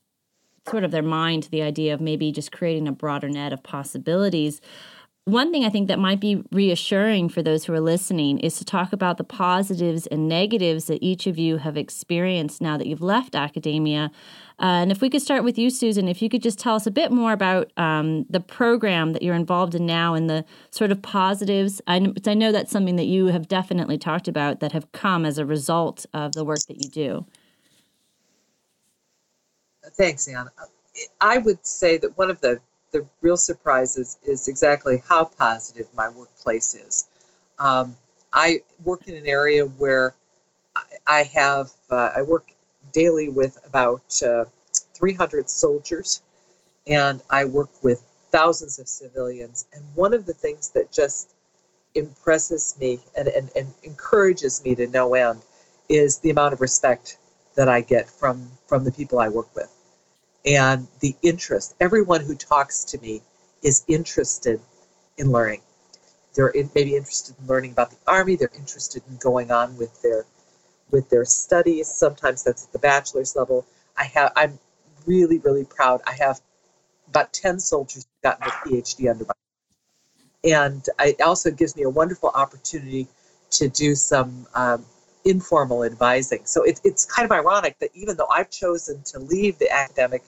sort 0.68 0.84
of 0.84 0.90
their 0.90 1.02
mind 1.02 1.42
to 1.44 1.50
the 1.50 1.62
idea 1.62 1.92
of 1.94 2.00
maybe 2.00 2.32
just 2.32 2.52
creating 2.52 2.88
a 2.88 2.92
broader 2.92 3.28
net 3.28 3.52
of 3.52 3.62
possibilities. 3.62 4.60
one 5.26 5.50
thing 5.50 5.64
I 5.64 5.70
think 5.70 5.88
that 5.88 5.98
might 5.98 6.20
be 6.20 6.42
reassuring 6.52 7.30
for 7.30 7.42
those 7.42 7.64
who 7.64 7.72
are 7.72 7.80
listening 7.80 8.38
is 8.40 8.58
to 8.58 8.64
talk 8.64 8.92
about 8.92 9.16
the 9.16 9.24
positives 9.24 10.06
and 10.08 10.28
negatives 10.28 10.84
that 10.86 11.02
each 11.02 11.26
of 11.26 11.38
you 11.38 11.56
have 11.56 11.78
experienced 11.78 12.60
now 12.60 12.76
that 12.76 12.86
you've 12.86 13.00
left 13.00 13.34
academia. 13.34 14.10
Uh, 14.58 14.84
and 14.84 14.92
if 14.92 15.00
we 15.00 15.08
could 15.08 15.22
start 15.22 15.42
with 15.42 15.56
you, 15.56 15.70
Susan, 15.70 16.08
if 16.08 16.20
you 16.20 16.28
could 16.28 16.42
just 16.42 16.58
tell 16.58 16.74
us 16.74 16.86
a 16.86 16.90
bit 16.90 17.10
more 17.10 17.32
about 17.32 17.72
um, 17.78 18.26
the 18.28 18.40
program 18.40 19.14
that 19.14 19.22
you're 19.22 19.34
involved 19.34 19.74
in 19.74 19.86
now 19.86 20.12
and 20.12 20.28
the 20.28 20.44
sort 20.70 20.92
of 20.92 21.00
positives. 21.00 21.80
I, 21.86 22.12
I 22.26 22.34
know 22.34 22.52
that's 22.52 22.70
something 22.70 22.96
that 22.96 23.06
you 23.06 23.28
have 23.28 23.48
definitely 23.48 23.96
talked 23.96 24.28
about 24.28 24.60
that 24.60 24.72
have 24.72 24.92
come 24.92 25.24
as 25.24 25.38
a 25.38 25.46
result 25.46 26.04
of 26.12 26.32
the 26.32 26.44
work 26.44 26.60
that 26.68 26.84
you 26.84 26.90
do. 26.90 27.26
Thanks, 29.92 30.28
Anne. 30.28 30.48
I 31.20 31.38
would 31.38 31.64
say 31.66 31.98
that 31.98 32.16
one 32.16 32.30
of 32.30 32.40
the 32.40 32.60
the 32.94 33.04
real 33.20 33.36
surprises 33.36 34.18
is, 34.24 34.48
exactly 34.48 35.02
how 35.08 35.24
positive 35.24 35.88
my 35.94 36.08
workplace 36.08 36.74
is. 36.74 37.08
Um, 37.58 37.96
I 38.32 38.62
work 38.84 39.08
in 39.08 39.16
an 39.16 39.26
area 39.26 39.64
where 39.66 40.14
I 41.06 41.24
have, 41.24 41.72
uh, 41.90 42.10
I 42.16 42.22
work 42.22 42.52
daily 42.92 43.28
with 43.28 43.58
about 43.66 44.22
uh, 44.22 44.44
300 44.94 45.50
soldiers 45.50 46.22
and 46.86 47.20
I 47.30 47.44
work 47.44 47.70
with 47.82 48.02
thousands 48.30 48.78
of 48.78 48.88
civilians. 48.88 49.66
And 49.72 49.82
one 49.96 50.14
of 50.14 50.24
the 50.24 50.34
things 50.34 50.70
that 50.70 50.92
just 50.92 51.34
impresses 51.96 52.76
me 52.80 53.00
and, 53.16 53.26
and, 53.28 53.50
and 53.56 53.74
encourages 53.82 54.64
me 54.64 54.76
to 54.76 54.86
no 54.86 55.14
end 55.14 55.40
is 55.88 56.18
the 56.18 56.30
amount 56.30 56.52
of 56.54 56.60
respect 56.60 57.18
that 57.56 57.68
I 57.68 57.80
get 57.80 58.08
from, 58.08 58.50
from 58.68 58.84
the 58.84 58.92
people 58.92 59.18
I 59.18 59.28
work 59.28 59.52
with 59.56 59.73
and 60.44 60.86
the 61.00 61.14
interest. 61.22 61.74
Everyone 61.80 62.20
who 62.20 62.34
talks 62.34 62.84
to 62.84 62.98
me 63.00 63.22
is 63.62 63.84
interested 63.88 64.60
in 65.16 65.32
learning. 65.32 65.62
They're 66.34 66.48
in, 66.48 66.70
maybe 66.74 66.96
interested 66.96 67.34
in 67.40 67.46
learning 67.46 67.72
about 67.72 67.90
the 67.90 67.96
army. 68.06 68.36
They're 68.36 68.50
interested 68.56 69.02
in 69.08 69.16
going 69.16 69.50
on 69.50 69.76
with 69.76 70.02
their 70.02 70.26
with 70.90 71.08
their 71.08 71.24
studies. 71.24 71.88
Sometimes 71.88 72.42
that's 72.42 72.66
at 72.66 72.72
the 72.72 72.78
bachelor's 72.78 73.36
level. 73.36 73.64
I 73.96 74.04
have. 74.04 74.32
I'm 74.36 74.58
really 75.06 75.38
really 75.38 75.64
proud. 75.64 76.02
I 76.06 76.14
have 76.18 76.40
about 77.08 77.32
ten 77.32 77.60
soldiers 77.60 78.04
who 78.04 78.28
gotten 78.28 78.46
a 78.46 78.50
PhD 78.50 79.10
under 79.10 79.24
my, 79.24 79.34
and 80.42 80.84
it 81.00 81.20
also 81.20 81.50
gives 81.50 81.76
me 81.76 81.84
a 81.84 81.90
wonderful 81.90 82.30
opportunity 82.34 83.06
to 83.50 83.68
do 83.68 83.94
some 83.94 84.46
um, 84.54 84.84
informal 85.24 85.84
advising. 85.84 86.44
So 86.44 86.64
it, 86.64 86.80
it's 86.84 87.04
kind 87.04 87.24
of 87.24 87.32
ironic 87.32 87.78
that 87.78 87.90
even 87.94 88.16
though 88.16 88.28
I've 88.28 88.50
chosen 88.50 89.02
to 89.04 89.20
leave 89.20 89.58
the 89.58 89.70
academic 89.70 90.24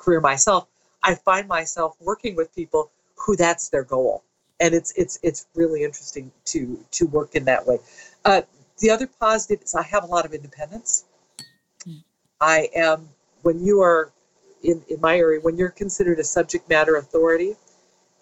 career 0.00 0.20
myself, 0.20 0.66
I 1.02 1.14
find 1.14 1.46
myself 1.46 1.96
working 2.00 2.34
with 2.34 2.54
people 2.54 2.90
who 3.16 3.36
that's 3.36 3.68
their 3.68 3.84
goal, 3.84 4.24
and 4.58 4.74
it's 4.74 4.92
it's 4.96 5.18
it's 5.22 5.46
really 5.54 5.84
interesting 5.84 6.32
to 6.46 6.84
to 6.92 7.06
work 7.06 7.34
in 7.34 7.44
that 7.44 7.66
way. 7.66 7.78
Uh, 8.24 8.42
the 8.78 8.90
other 8.90 9.06
positive 9.06 9.62
is 9.62 9.74
I 9.74 9.82
have 9.82 10.04
a 10.04 10.06
lot 10.06 10.24
of 10.24 10.32
independence. 10.32 11.04
I 12.40 12.68
am 12.74 13.10
when 13.42 13.62
you 13.64 13.82
are 13.82 14.12
in 14.62 14.82
in 14.88 15.00
my 15.00 15.16
area 15.18 15.40
when 15.40 15.56
you're 15.56 15.70
considered 15.70 16.18
a 16.18 16.24
subject 16.24 16.68
matter 16.68 16.96
authority, 16.96 17.56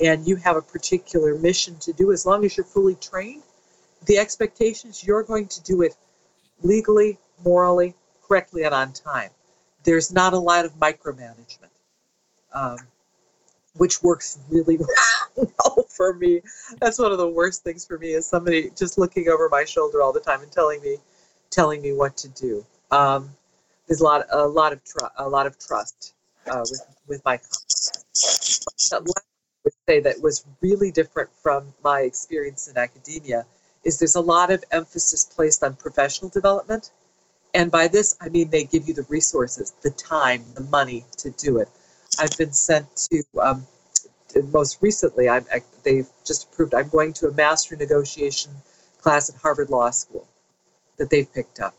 and 0.00 0.26
you 0.26 0.36
have 0.36 0.56
a 0.56 0.62
particular 0.62 1.36
mission 1.38 1.76
to 1.80 1.92
do. 1.92 2.12
As 2.12 2.26
long 2.26 2.44
as 2.44 2.56
you're 2.56 2.66
fully 2.66 2.96
trained, 2.96 3.42
the 4.06 4.18
expectations 4.18 5.04
you're 5.04 5.22
going 5.22 5.48
to 5.48 5.62
do 5.62 5.82
it 5.82 5.96
legally, 6.62 7.18
morally, 7.44 7.94
correctly, 8.26 8.64
and 8.64 8.74
on 8.74 8.92
time. 8.92 9.30
There's 9.84 10.12
not 10.12 10.32
a 10.32 10.38
lot 10.38 10.64
of 10.64 10.72
micromanagement, 10.74 11.70
um, 12.52 12.78
which 13.76 14.02
works 14.02 14.38
really 14.50 14.78
well 15.36 15.86
for 15.88 16.14
me. 16.14 16.40
That's 16.80 16.98
one 16.98 17.12
of 17.12 17.18
the 17.18 17.28
worst 17.28 17.62
things 17.62 17.86
for 17.86 17.98
me 17.98 18.08
is 18.08 18.26
somebody 18.26 18.70
just 18.76 18.98
looking 18.98 19.28
over 19.28 19.48
my 19.48 19.64
shoulder 19.64 20.02
all 20.02 20.12
the 20.12 20.20
time 20.20 20.42
and 20.42 20.50
telling 20.50 20.82
me, 20.82 20.96
telling 21.50 21.80
me 21.80 21.92
what 21.92 22.16
to 22.18 22.28
do. 22.28 22.64
Um, 22.90 23.30
there's 23.86 24.00
a 24.00 24.04
lot, 24.04 24.26
a 24.30 24.46
lot 24.46 24.72
of 24.72 24.84
trust, 24.84 25.12
a 25.16 25.28
lot 25.28 25.46
of 25.46 25.58
trust 25.58 26.14
uh, 26.50 26.60
with 26.60 26.82
with 27.06 27.24
my 27.24 27.38
I 28.92 29.00
would 29.64 29.72
say 29.86 30.00
that 30.00 30.20
was 30.22 30.44
really 30.60 30.90
different 30.90 31.30
from 31.42 31.72
my 31.82 32.00
experience 32.00 32.68
in 32.68 32.76
academia 32.76 33.46
is 33.84 33.98
there's 33.98 34.14
a 34.14 34.20
lot 34.20 34.50
of 34.50 34.64
emphasis 34.70 35.24
placed 35.24 35.62
on 35.62 35.74
professional 35.74 36.30
development 36.30 36.90
and 37.58 37.72
by 37.72 37.88
this, 37.88 38.16
I 38.20 38.28
mean 38.28 38.50
they 38.50 38.62
give 38.62 38.86
you 38.86 38.94
the 38.94 39.06
resources, 39.08 39.72
the 39.82 39.90
time, 39.90 40.44
the 40.54 40.62
money 40.62 41.04
to 41.16 41.30
do 41.30 41.58
it. 41.58 41.68
I've 42.16 42.36
been 42.38 42.52
sent 42.52 42.86
to, 43.10 43.24
um, 43.42 43.66
most 44.52 44.78
recently, 44.80 45.28
I'm, 45.28 45.44
I, 45.52 45.62
they've 45.82 46.08
just 46.24 46.44
approved, 46.44 46.72
I'm 46.72 46.88
going 46.88 47.12
to 47.14 47.26
a 47.26 47.32
master 47.32 47.74
negotiation 47.74 48.52
class 49.02 49.28
at 49.28 49.40
Harvard 49.40 49.70
Law 49.70 49.90
School 49.90 50.28
that 50.98 51.10
they've 51.10 51.32
picked 51.34 51.58
up. 51.58 51.74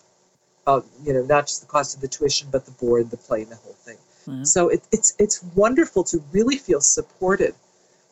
Uh, 0.67 0.81
you 1.01 1.13
know, 1.13 1.23
not 1.23 1.47
just 1.47 1.61
the 1.61 1.67
cost 1.67 1.95
of 1.95 2.01
the 2.01 2.09
tuition, 2.09 2.49
but 2.51 2.65
the 2.65 2.71
board, 2.71 3.09
the 3.09 3.17
plane, 3.17 3.47
the 3.49 3.55
whole 3.55 3.73
thing. 3.73 3.97
Wow. 4.27 4.43
So 4.43 4.67
it, 4.67 4.83
it's 4.91 5.13
it's 5.17 5.41
wonderful 5.55 6.03
to 6.03 6.21
really 6.33 6.57
feel 6.57 6.81
supported 6.81 7.55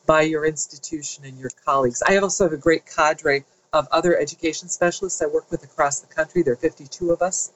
by 0.06 0.22
your 0.22 0.46
institution 0.46 1.26
and 1.26 1.38
your 1.38 1.50
colleagues. 1.66 2.02
I 2.08 2.16
also 2.16 2.44
have 2.44 2.52
a 2.54 2.56
great 2.56 2.86
cadre 2.86 3.44
of 3.72 3.86
other 3.92 4.18
education 4.18 4.68
specialists 4.68 5.20
I 5.22 5.26
work 5.26 5.50
with 5.50 5.62
across 5.62 6.00
the 6.00 6.12
country. 6.12 6.42
There 6.42 6.54
are 6.54 6.56
52 6.56 7.10
of 7.10 7.22
us, 7.22 7.52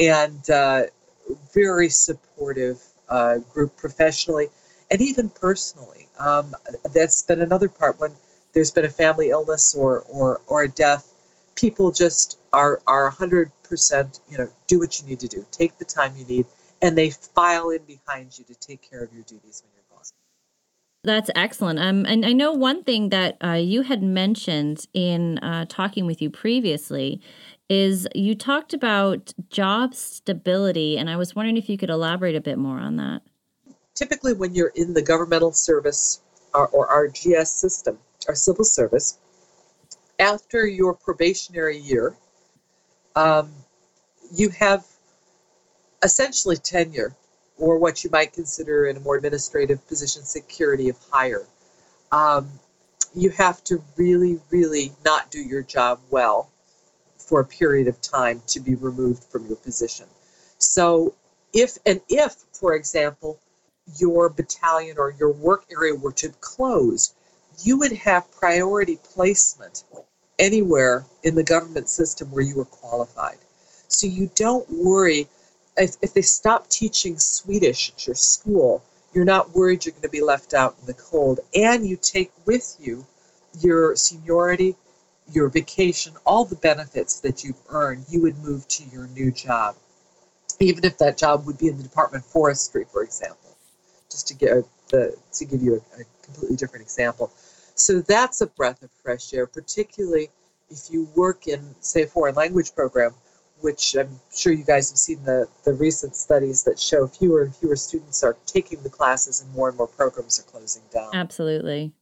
and 0.00 0.48
uh, 0.48 0.82
very 1.54 1.90
supportive 1.90 2.82
uh, 3.08 3.38
group 3.52 3.76
professionally 3.76 4.48
and 4.90 5.00
even 5.00 5.28
personally. 5.28 6.08
Um, 6.18 6.54
that's 6.92 7.22
been 7.22 7.42
another 7.42 7.68
part 7.68 8.00
when 8.00 8.12
there's 8.54 8.70
been 8.70 8.84
a 8.84 8.90
family 8.90 9.30
illness 9.30 9.74
or, 9.74 10.00
or, 10.10 10.40
or 10.46 10.64
a 10.64 10.68
death. 10.68 11.12
People 11.54 11.92
just 11.92 12.38
are, 12.52 12.80
are 12.86 13.10
100%, 13.10 14.20
you 14.30 14.38
know, 14.38 14.48
do 14.66 14.78
what 14.78 15.00
you 15.00 15.06
need 15.06 15.20
to 15.20 15.28
do. 15.28 15.46
Take 15.50 15.78
the 15.78 15.84
time 15.84 16.14
you 16.16 16.24
need, 16.24 16.46
and 16.82 16.96
they 16.96 17.10
file 17.10 17.70
in 17.70 17.82
behind 17.84 18.38
you 18.38 18.44
to 18.46 18.54
take 18.54 18.88
care 18.88 19.02
of 19.02 19.12
your 19.12 19.22
duties 19.22 19.62
when 19.62 19.72
you're 19.74 19.96
gone. 19.96 20.04
that's 21.04 21.30
excellent. 21.34 21.78
Um, 21.78 22.06
and 22.06 22.24
I 22.24 22.32
know 22.32 22.52
one 22.52 22.82
thing 22.82 23.10
that 23.10 23.36
uh, 23.44 23.52
you 23.52 23.82
had 23.82 24.02
mentioned 24.02 24.86
in 24.94 25.38
uh, 25.38 25.66
talking 25.68 26.06
with 26.06 26.22
you 26.22 26.30
previously 26.30 27.20
is 27.70 28.08
you 28.16 28.34
talked 28.34 28.74
about 28.74 29.32
job 29.48 29.94
stability, 29.94 30.98
and 30.98 31.08
I 31.08 31.16
was 31.16 31.36
wondering 31.36 31.56
if 31.56 31.68
you 31.68 31.78
could 31.78 31.88
elaborate 31.88 32.34
a 32.34 32.40
bit 32.40 32.58
more 32.58 32.80
on 32.80 32.96
that. 32.96 33.22
Typically, 33.94 34.34
when 34.34 34.54
you're 34.54 34.72
in 34.74 34.92
the 34.92 35.00
governmental 35.02 35.52
service 35.52 36.20
or, 36.52 36.66
or 36.68 36.88
our 36.88 37.06
GS 37.06 37.52
system, 37.52 37.96
our 38.26 38.34
civil 38.34 38.64
service, 38.64 39.18
after 40.18 40.66
your 40.66 40.94
probationary 40.94 41.78
year, 41.78 42.16
um, 43.14 43.52
you 44.34 44.48
have 44.50 44.84
essentially 46.02 46.56
tenure 46.56 47.14
or 47.56 47.78
what 47.78 48.02
you 48.02 48.10
might 48.10 48.32
consider 48.32 48.86
in 48.86 48.96
a 48.96 49.00
more 49.00 49.16
administrative 49.16 49.86
position 49.86 50.24
security 50.24 50.88
of 50.88 50.96
hire. 51.12 51.46
Um, 52.10 52.48
you 53.14 53.30
have 53.30 53.62
to 53.64 53.82
really, 53.96 54.40
really 54.50 54.92
not 55.04 55.30
do 55.30 55.38
your 55.38 55.62
job 55.62 56.00
well 56.10 56.50
for 57.30 57.40
a 57.40 57.44
period 57.44 57.86
of 57.86 58.00
time 58.00 58.42
to 58.48 58.58
be 58.58 58.74
removed 58.74 59.22
from 59.22 59.46
your 59.46 59.56
position. 59.56 60.06
So, 60.58 61.14
if 61.52 61.78
and 61.86 62.00
if, 62.08 62.34
for 62.52 62.74
example, 62.74 63.38
your 63.98 64.28
battalion 64.28 64.96
or 64.98 65.14
your 65.16 65.30
work 65.30 65.64
area 65.70 65.94
were 65.94 66.12
to 66.12 66.30
close, 66.40 67.14
you 67.62 67.78
would 67.78 67.92
have 67.92 68.30
priority 68.32 68.98
placement 69.14 69.84
anywhere 70.40 71.06
in 71.22 71.36
the 71.36 71.44
government 71.44 71.88
system 71.88 72.32
where 72.32 72.42
you 72.42 72.56
were 72.56 72.64
qualified. 72.64 73.38
So 73.86 74.08
you 74.08 74.28
don't 74.34 74.68
worry 74.68 75.28
if, 75.76 75.96
if 76.02 76.12
they 76.12 76.22
stop 76.22 76.68
teaching 76.68 77.16
Swedish 77.18 77.92
at 77.92 78.06
your 78.08 78.16
school, 78.16 78.82
you're 79.12 79.24
not 79.24 79.54
worried 79.54 79.84
you're 79.84 79.92
going 79.92 80.02
to 80.02 80.08
be 80.08 80.22
left 80.22 80.52
out 80.52 80.76
in 80.80 80.86
the 80.86 80.94
cold. 80.94 81.40
And 81.54 81.86
you 81.86 81.96
take 81.96 82.32
with 82.44 82.76
you 82.80 83.06
your 83.60 83.94
seniority, 83.94 84.76
your 85.32 85.48
vacation, 85.48 86.14
all 86.24 86.44
the 86.44 86.56
benefits 86.56 87.20
that 87.20 87.44
you've 87.44 87.60
earned, 87.68 88.04
you 88.08 88.22
would 88.22 88.38
move 88.38 88.66
to 88.68 88.84
your 88.92 89.06
new 89.08 89.30
job. 89.30 89.76
Even 90.58 90.84
if 90.84 90.98
that 90.98 91.16
job 91.16 91.46
would 91.46 91.58
be 91.58 91.68
in 91.68 91.76
the 91.76 91.82
Department 91.82 92.24
of 92.24 92.30
Forestry, 92.30 92.84
for 92.90 93.02
example, 93.02 93.56
just 94.10 94.28
to 94.28 94.34
give, 94.34 94.64
the, 94.90 95.16
to 95.32 95.44
give 95.44 95.62
you 95.62 95.74
a, 95.74 96.00
a 96.00 96.04
completely 96.22 96.56
different 96.56 96.82
example. 96.82 97.32
So 97.74 98.00
that's 98.00 98.40
a 98.40 98.46
breath 98.46 98.82
of 98.82 98.90
fresh 99.02 99.32
air, 99.32 99.46
particularly 99.46 100.28
if 100.68 100.90
you 100.90 101.08
work 101.16 101.46
in, 101.46 101.74
say, 101.80 102.02
a 102.02 102.06
foreign 102.06 102.34
language 102.34 102.74
program 102.74 103.14
which 103.60 103.94
I'm 103.96 104.20
sure 104.34 104.52
you 104.52 104.64
guys 104.64 104.90
have 104.90 104.98
seen 104.98 105.22
the, 105.24 105.46
the 105.64 105.72
recent 105.74 106.16
studies 106.16 106.62
that 106.64 106.78
show 106.78 107.06
fewer 107.06 107.42
and 107.42 107.54
fewer 107.54 107.76
students 107.76 108.22
are 108.22 108.36
taking 108.46 108.82
the 108.82 108.90
classes 108.90 109.42
and 109.42 109.52
more 109.54 109.68
and 109.68 109.76
more 109.76 109.86
programs 109.86 110.40
are 110.40 110.44
closing 110.44 110.82
down. 110.92 111.10
Absolutely. 111.12 111.92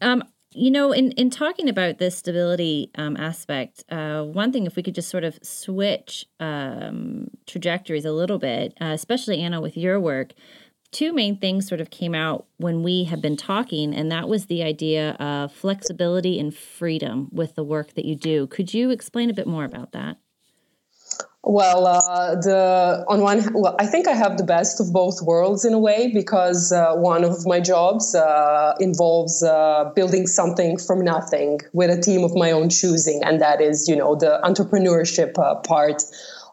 Um, 0.00 0.24
you 0.54 0.70
know, 0.70 0.92
in, 0.92 1.10
in 1.12 1.30
talking 1.30 1.68
about 1.68 1.98
this 1.98 2.16
stability 2.16 2.90
um, 2.96 3.16
aspect, 3.16 3.84
uh, 3.90 4.22
one 4.22 4.52
thing, 4.52 4.66
if 4.66 4.76
we 4.76 4.82
could 4.82 4.94
just 4.94 5.08
sort 5.08 5.24
of 5.24 5.38
switch 5.42 6.26
um, 6.40 7.28
trajectories 7.46 8.04
a 8.04 8.12
little 8.12 8.38
bit, 8.38 8.72
uh, 8.80 8.86
especially 8.86 9.40
Anna 9.40 9.60
with 9.60 9.76
your 9.76 9.98
work, 10.00 10.32
two 10.92 11.12
main 11.12 11.36
things 11.36 11.66
sort 11.66 11.80
of 11.80 11.90
came 11.90 12.14
out 12.14 12.46
when 12.56 12.82
we 12.82 13.04
have 13.04 13.20
been 13.20 13.36
talking, 13.36 13.92
and 13.92 14.12
that 14.12 14.28
was 14.28 14.46
the 14.46 14.62
idea 14.62 15.12
of 15.12 15.52
flexibility 15.52 16.38
and 16.38 16.54
freedom 16.54 17.28
with 17.32 17.56
the 17.56 17.64
work 17.64 17.94
that 17.94 18.04
you 18.04 18.14
do. 18.14 18.46
Could 18.46 18.72
you 18.72 18.90
explain 18.90 19.28
a 19.28 19.34
bit 19.34 19.48
more 19.48 19.64
about 19.64 19.92
that? 19.92 20.18
Well, 21.46 21.86
uh, 21.86 22.36
the 22.36 23.04
on 23.06 23.20
one, 23.20 23.52
well, 23.52 23.76
I 23.78 23.84
think 23.86 24.08
I 24.08 24.12
have 24.12 24.38
the 24.38 24.44
best 24.44 24.80
of 24.80 24.94
both 24.94 25.20
worlds 25.20 25.66
in 25.66 25.74
a 25.74 25.78
way 25.78 26.10
because 26.12 26.72
uh, 26.72 26.94
one 26.94 27.22
of 27.22 27.44
my 27.44 27.60
jobs 27.60 28.14
uh, 28.14 28.74
involves 28.80 29.42
uh, 29.42 29.90
building 29.94 30.26
something 30.26 30.78
from 30.78 31.04
nothing 31.04 31.60
with 31.74 31.90
a 31.90 32.00
team 32.00 32.24
of 32.24 32.34
my 32.34 32.50
own 32.50 32.70
choosing, 32.70 33.22
and 33.22 33.42
that 33.42 33.60
is, 33.60 33.86
you 33.86 33.94
know, 33.94 34.14
the 34.14 34.40
entrepreneurship 34.42 35.38
uh, 35.38 35.56
part 35.56 36.02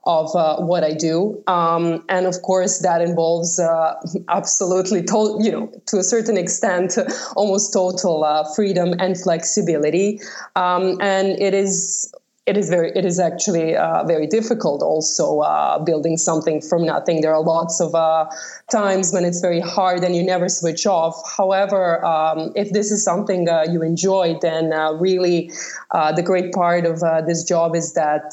of 0.04 0.36
uh, 0.36 0.58
what 0.58 0.84
I 0.84 0.94
do. 0.94 1.42
Um, 1.48 2.04
and 2.10 2.26
of 2.26 2.42
course, 2.42 2.80
that 2.80 3.02
involves 3.02 3.60
uh, 3.60 3.94
absolutely, 4.28 5.04
to- 5.04 5.38
you 5.40 5.52
know, 5.52 5.72
to 5.86 6.00
a 6.00 6.04
certain 6.04 6.36
extent, 6.38 6.98
almost 7.38 7.72
total 7.72 8.26
uh, 8.26 8.44
freedom 8.56 8.94
and 9.00 9.18
flexibility. 9.18 10.20
Um, 10.58 10.98
and 11.00 11.30
it 11.40 11.54
is 11.54 12.12
it 12.52 12.58
is 12.58 12.70
very 12.70 12.92
it 12.94 13.06
is 13.06 13.18
actually 13.18 13.78
uh, 13.78 14.04
very 14.04 14.28
difficult 14.28 14.84
also 14.84 15.40
uh, 15.40 15.80
building 15.80 16.18
something 16.18 16.60
from 16.60 16.86
nothing. 16.86 17.22
There 17.22 17.34
are 17.34 17.42
lots 17.42 17.80
of 17.80 17.96
uh, 17.96 18.26
times 18.70 19.14
when 19.14 19.24
it's 19.24 19.40
very 19.40 19.62
hard 19.62 20.04
and 20.04 20.14
you 20.14 20.24
never 20.24 20.50
switch 20.50 20.86
off. 20.86 21.16
However 21.38 22.04
um, 22.06 22.52
if 22.56 22.72
this 22.72 22.92
is 22.92 23.06
something 23.06 23.48
uh, 23.48 23.64
you 23.72 23.82
enjoy 23.82 24.38
then 24.42 24.74
uh, 24.74 24.92
really 25.08 25.50
uh, 25.92 26.12
the 26.12 26.22
great 26.22 26.52
part 26.52 26.86
of 26.86 27.00
this 27.26 27.46
job 27.46 27.74
is 27.74 27.94
that 27.94 28.28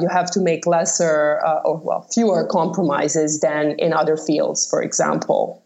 you 0.00 0.08
have 0.08 0.30
to 0.30 0.40
make 0.40 0.64
lesser 0.66 1.40
or 1.64 1.76
well 1.78 2.02
fewer 2.14 2.46
compromises 2.46 3.40
than 3.40 3.72
in 3.86 3.92
other 3.92 4.16
fields 4.16 4.64
for 4.70 4.80
example 4.80 5.65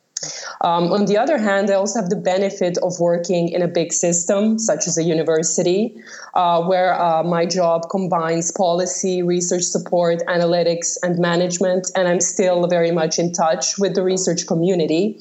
um, 0.61 0.93
on 0.93 1.07
the 1.07 1.17
other 1.17 1.39
hand, 1.39 1.71
I 1.71 1.75
also 1.75 2.01
have 2.01 2.11
the 2.11 2.17
benefit 2.17 2.77
of 2.79 3.01
working 3.01 3.49
in 3.49 3.63
a 3.63 3.69
big 3.69 3.93
system, 3.93 4.59
such 4.59 4.87
as 4.87 4.99
a 4.99 5.03
university, 5.03 5.95
uh, 6.35 6.63
where 6.63 7.01
uh, 7.01 7.23
my 7.23 7.47
job 7.47 7.89
combines 7.91 8.51
policy, 8.53 9.23
research 9.23 9.63
support, 9.63 10.19
analytics, 10.29 10.97
and 11.03 11.19
management, 11.19 11.91
and 11.95 12.07
I'm 12.07 12.21
still 12.21 12.67
very 12.67 12.91
much 12.91 13.19
in 13.19 13.33
touch 13.33 13.79
with 13.79 13.95
the 13.95 14.03
research 14.03 14.47
community. 14.47 15.19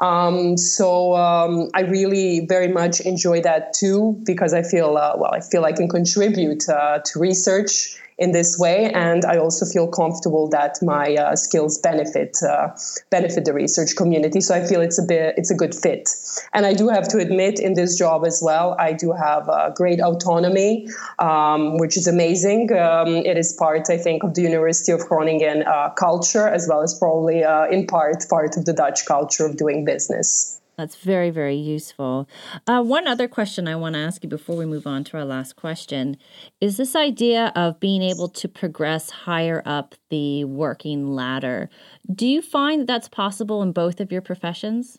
Um, 0.00 0.56
so 0.56 1.14
um, 1.14 1.70
I 1.74 1.82
really 1.82 2.46
very 2.46 2.68
much 2.68 3.00
enjoy 3.00 3.40
that 3.42 3.72
too, 3.72 4.20
because 4.24 4.52
I 4.52 4.62
feel 4.62 4.96
uh, 4.96 5.14
well, 5.16 5.32
I 5.32 5.40
feel 5.40 5.64
I 5.64 5.72
can 5.72 5.88
contribute 5.88 6.68
uh, 6.68 6.98
to 6.98 7.18
research 7.18 8.01
in 8.18 8.32
this 8.32 8.58
way, 8.58 8.90
and 8.92 9.24
I 9.24 9.38
also 9.38 9.66
feel 9.66 9.88
comfortable 9.88 10.48
that 10.48 10.78
my 10.82 11.14
uh, 11.14 11.36
skills 11.36 11.78
benefit 11.78 12.36
uh, 12.42 12.68
benefit 13.10 13.44
the 13.44 13.52
research 13.52 13.96
community. 13.96 14.40
So 14.40 14.54
I 14.54 14.64
feel 14.66 14.80
it's 14.80 14.98
a 14.98 15.02
bit 15.02 15.34
it's 15.36 15.50
a 15.50 15.54
good 15.54 15.74
fit. 15.74 16.08
And 16.52 16.66
I 16.66 16.74
do 16.74 16.88
have 16.88 17.08
to 17.08 17.18
admit, 17.18 17.58
in 17.58 17.74
this 17.74 17.98
job 17.98 18.24
as 18.26 18.40
well, 18.44 18.76
I 18.78 18.92
do 18.92 19.12
have 19.12 19.48
uh, 19.48 19.70
great 19.70 20.00
autonomy, 20.00 20.88
um, 21.18 21.78
which 21.78 21.96
is 21.96 22.06
amazing. 22.06 22.72
Um, 22.72 23.08
it 23.08 23.36
is 23.36 23.52
part, 23.52 23.90
I 23.90 23.98
think, 23.98 24.22
of 24.22 24.34
the 24.34 24.42
University 24.42 24.92
of 24.92 25.00
Groningen 25.08 25.62
uh, 25.62 25.90
culture, 25.90 26.48
as 26.48 26.66
well 26.68 26.82
as 26.82 26.98
probably 26.98 27.44
uh, 27.44 27.66
in 27.66 27.86
part 27.86 28.24
part 28.28 28.56
of 28.56 28.64
the 28.64 28.72
Dutch 28.72 29.06
culture 29.06 29.46
of 29.46 29.56
doing 29.56 29.84
business. 29.84 30.61
That's 30.76 30.96
very, 30.96 31.30
very 31.30 31.56
useful. 31.56 32.28
Uh, 32.66 32.82
one 32.82 33.06
other 33.06 33.28
question 33.28 33.68
I 33.68 33.76
want 33.76 33.94
to 33.94 34.00
ask 34.00 34.24
you 34.24 34.28
before 34.28 34.56
we 34.56 34.64
move 34.64 34.86
on 34.86 35.04
to 35.04 35.18
our 35.18 35.24
last 35.24 35.54
question 35.54 36.16
is 36.60 36.76
this 36.76 36.96
idea 36.96 37.52
of 37.54 37.78
being 37.78 38.02
able 38.02 38.28
to 38.30 38.48
progress 38.48 39.10
higher 39.10 39.62
up 39.66 39.94
the 40.08 40.44
working 40.44 41.08
ladder. 41.08 41.68
Do 42.12 42.26
you 42.26 42.40
find 42.40 42.82
that 42.82 42.86
that's 42.86 43.08
possible 43.08 43.62
in 43.62 43.72
both 43.72 44.00
of 44.00 44.10
your 44.10 44.22
professions? 44.22 44.98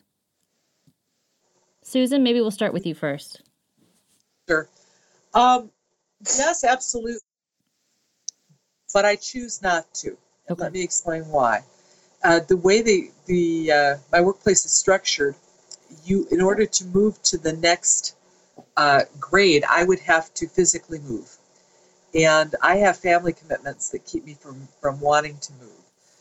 Susan, 1.82 2.22
maybe 2.22 2.40
we'll 2.40 2.50
start 2.50 2.72
with 2.72 2.86
you 2.86 2.94
first. 2.94 3.42
Sure. 4.48 4.68
Um, 5.34 5.70
yes, 6.24 6.64
absolutely. 6.64 7.18
But 8.92 9.04
I 9.04 9.16
choose 9.16 9.60
not 9.60 9.92
to. 9.94 10.16
Okay. 10.48 10.62
Let 10.62 10.72
me 10.72 10.82
explain 10.82 11.22
why. 11.24 11.62
Uh, 12.22 12.40
the 12.48 12.56
way 12.56 12.80
the, 12.80 13.10
the 13.26 13.72
uh, 13.72 13.96
my 14.12 14.20
workplace 14.20 14.64
is 14.64 14.72
structured, 14.72 15.34
you 16.04 16.26
in 16.30 16.40
order 16.40 16.66
to 16.66 16.84
move 16.86 17.22
to 17.24 17.38
the 17.38 17.52
next 17.52 18.16
uh, 18.76 19.02
grade, 19.20 19.64
I 19.68 19.84
would 19.84 20.00
have 20.00 20.32
to 20.34 20.48
physically 20.48 21.00
move, 21.00 21.36
and 22.14 22.54
I 22.62 22.76
have 22.76 22.96
family 22.96 23.32
commitments 23.32 23.90
that 23.90 24.04
keep 24.04 24.24
me 24.24 24.34
from 24.34 24.68
from 24.80 25.00
wanting 25.00 25.38
to 25.38 25.52
move. 25.54 25.70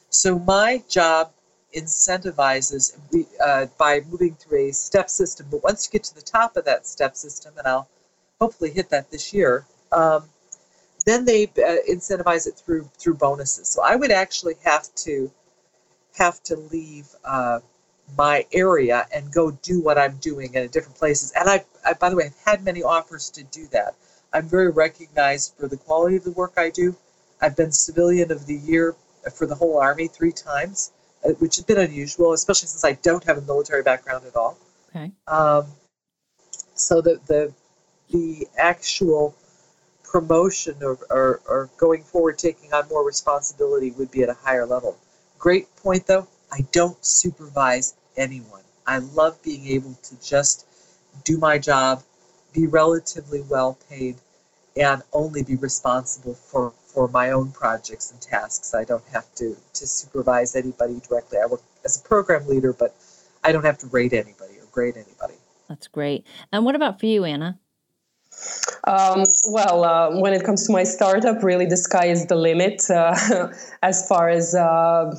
So 0.09 0.39
my 0.39 0.83
job 0.89 1.31
incentivizes 1.75 2.97
uh, 3.43 3.65
by 3.77 4.01
moving 4.09 4.36
through 4.36 4.69
a 4.69 4.71
step 4.71 5.09
system. 5.09 5.47
But 5.49 5.63
once 5.63 5.88
you 5.88 5.91
get 5.91 6.03
to 6.05 6.15
the 6.15 6.21
top 6.21 6.55
of 6.55 6.65
that 6.65 6.86
step 6.86 7.15
system, 7.15 7.53
and 7.57 7.67
I'll 7.67 7.88
hopefully 8.39 8.71
hit 8.71 8.89
that 8.89 9.09
this 9.09 9.33
year, 9.33 9.65
um, 9.91 10.29
then 11.05 11.25
they 11.25 11.45
uh, 11.45 11.81
incentivize 11.89 12.47
it 12.47 12.55
through 12.55 12.89
through 12.97 13.15
bonuses. 13.15 13.67
So 13.69 13.81
I 13.83 13.95
would 13.95 14.12
actually 14.12 14.55
have 14.63 14.93
to 14.95 15.31
have 16.17 16.41
to 16.43 16.55
leave. 16.55 17.07
Uh, 17.23 17.59
my 18.17 18.45
area 18.53 19.05
and 19.13 19.31
go 19.31 19.51
do 19.51 19.81
what 19.81 19.97
I'm 19.97 20.17
doing 20.17 20.53
in 20.53 20.67
different 20.69 20.97
places. 20.97 21.31
And 21.35 21.49
I, 21.49 21.63
I, 21.85 21.93
by 21.93 22.09
the 22.09 22.15
way, 22.15 22.25
I've 22.25 22.37
had 22.45 22.63
many 22.63 22.83
offers 22.83 23.29
to 23.31 23.43
do 23.45 23.67
that. 23.71 23.95
I'm 24.33 24.47
very 24.47 24.71
recognized 24.71 25.55
for 25.57 25.67
the 25.67 25.77
quality 25.77 26.15
of 26.15 26.23
the 26.23 26.31
work 26.31 26.53
I 26.57 26.69
do. 26.69 26.95
I've 27.41 27.55
been 27.55 27.71
Civilian 27.71 28.31
of 28.31 28.45
the 28.45 28.55
Year 28.55 28.95
for 29.33 29.45
the 29.45 29.55
whole 29.55 29.79
Army 29.79 30.07
three 30.07 30.31
times, 30.31 30.91
uh, 31.25 31.29
which 31.39 31.55
has 31.55 31.65
been 31.65 31.77
unusual, 31.79 32.33
especially 32.33 32.67
since 32.67 32.83
I 32.83 32.93
don't 32.93 33.23
have 33.25 33.37
a 33.37 33.41
military 33.41 33.83
background 33.83 34.25
at 34.25 34.35
all. 34.35 34.57
Okay. 34.89 35.11
Um, 35.27 35.65
so 36.75 37.01
the 37.01 37.19
the 37.27 37.53
the 38.11 38.47
actual 38.57 39.35
promotion 40.13 40.75
or, 40.81 40.99
or, 41.09 41.41
or 41.47 41.69
going 41.77 42.03
forward, 42.03 42.37
taking 42.37 42.71
on 42.71 42.87
more 42.87 43.05
responsibility 43.05 43.91
would 43.91 44.11
be 44.11 44.21
at 44.21 44.29
a 44.29 44.33
higher 44.33 44.65
level. 44.65 44.95
Great 45.39 45.75
point, 45.77 46.05
though. 46.05 46.27
I 46.53 46.65
don't 46.71 47.03
supervise 47.03 47.95
anyone. 48.15 48.61
I 48.85 48.99
love 48.99 49.41
being 49.41 49.65
able 49.67 49.95
to 50.03 50.21
just 50.23 50.67
do 51.23 51.37
my 51.39 51.57
job, 51.57 52.03
be 52.53 52.67
relatively 52.67 53.41
well 53.49 53.79
paid, 53.89 54.17
and 54.77 55.01
only 55.13 55.41
be 55.41 55.55
responsible 55.55 56.35
for, 56.35 56.71
for 56.85 57.07
my 57.07 57.31
own 57.31 57.51
projects 57.51 58.11
and 58.11 58.21
tasks. 58.21 58.75
I 58.75 58.83
don't 58.83 59.05
have 59.11 59.33
to, 59.35 59.55
to 59.73 59.87
supervise 59.87 60.55
anybody 60.55 61.01
directly. 61.07 61.39
I 61.39 61.47
work 61.47 61.61
as 61.85 61.99
a 61.99 62.07
program 62.07 62.47
leader, 62.47 62.71
but 62.71 62.95
I 63.43 63.51
don't 63.51 63.65
have 63.65 63.79
to 63.79 63.87
rate 63.87 64.13
anybody 64.13 64.53
or 64.59 64.65
grade 64.71 64.95
anybody. 64.95 65.39
That's 65.67 65.87
great. 65.87 66.23
And 66.51 66.65
what 66.65 66.75
about 66.75 66.99
for 66.99 67.07
you, 67.07 67.23
Anna? 67.25 67.57
Um, 68.85 69.23
well, 69.47 69.85
uh, 69.85 70.19
when 70.19 70.33
it 70.33 70.43
comes 70.43 70.65
to 70.67 70.73
my 70.73 70.83
startup, 70.83 71.41
really 71.41 71.65
the 71.65 71.77
sky 71.77 72.07
is 72.07 72.25
the 72.25 72.35
limit 72.35 72.89
uh, 72.89 73.47
as 73.81 74.05
far 74.07 74.27
as 74.27 74.53
uh, 74.53 75.15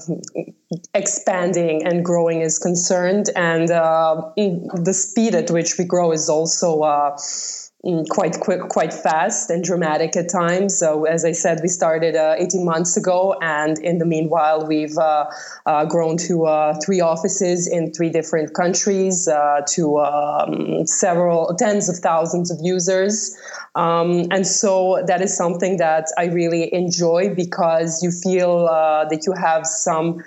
expanding 0.93 1.87
and 1.87 2.05
growing 2.05 2.43
is 2.43 2.59
concerned. 2.59 3.31
And 3.37 3.71
uh, 3.71 4.31
the 4.37 4.93
speed 4.93 5.35
at 5.35 5.51
which 5.51 5.79
we 5.79 5.85
grow 5.85 6.13
is 6.13 6.29
also 6.29 6.83
uh, 6.83 7.17
quite 8.09 8.41
quick, 8.41 8.61
quite 8.71 8.93
fast, 8.93 9.51
and 9.51 9.63
dramatic 9.63 10.17
at 10.17 10.31
times. 10.31 10.79
So, 10.79 11.05
as 11.05 11.25
I 11.25 11.33
said, 11.33 11.61
we 11.63 11.69
started 11.69 12.17
uh, 12.17 12.37
18 12.39 12.65
months 12.65 12.97
ago, 12.97 13.37
and 13.43 13.79
in 13.79 13.99
the 13.99 14.07
meanwhile, 14.07 14.67
we've 14.67 14.97
uh, 14.97 15.27
uh, 15.67 15.85
grown 15.85 16.17
to 16.29 16.47
uh, 16.47 16.79
three 16.85 17.01
offices 17.01 17.69
in 17.69 17.93
three 17.93 18.09
different 18.09 18.55
countries, 18.55 19.29
uh, 19.29 19.61
to 19.73 19.99
um, 19.99 20.87
several 20.87 21.55
tens 21.57 21.89
of 21.89 21.97
thousands 21.97 22.51
of 22.51 22.59
users. 22.63 23.37
Um, 23.75 24.29
and 24.31 24.47
so, 24.47 25.05
that 25.07 25.21
is 25.21 25.37
something 25.37 25.77
that 25.77 26.07
I 26.17 26.27
really 26.27 26.73
enjoy 26.73 27.35
because 27.35 28.03
you 28.03 28.11
feel 28.11 28.67
uh, 28.67 29.05
that 29.11 29.27
you 29.27 29.33
have 29.33 29.67
some, 29.67 30.23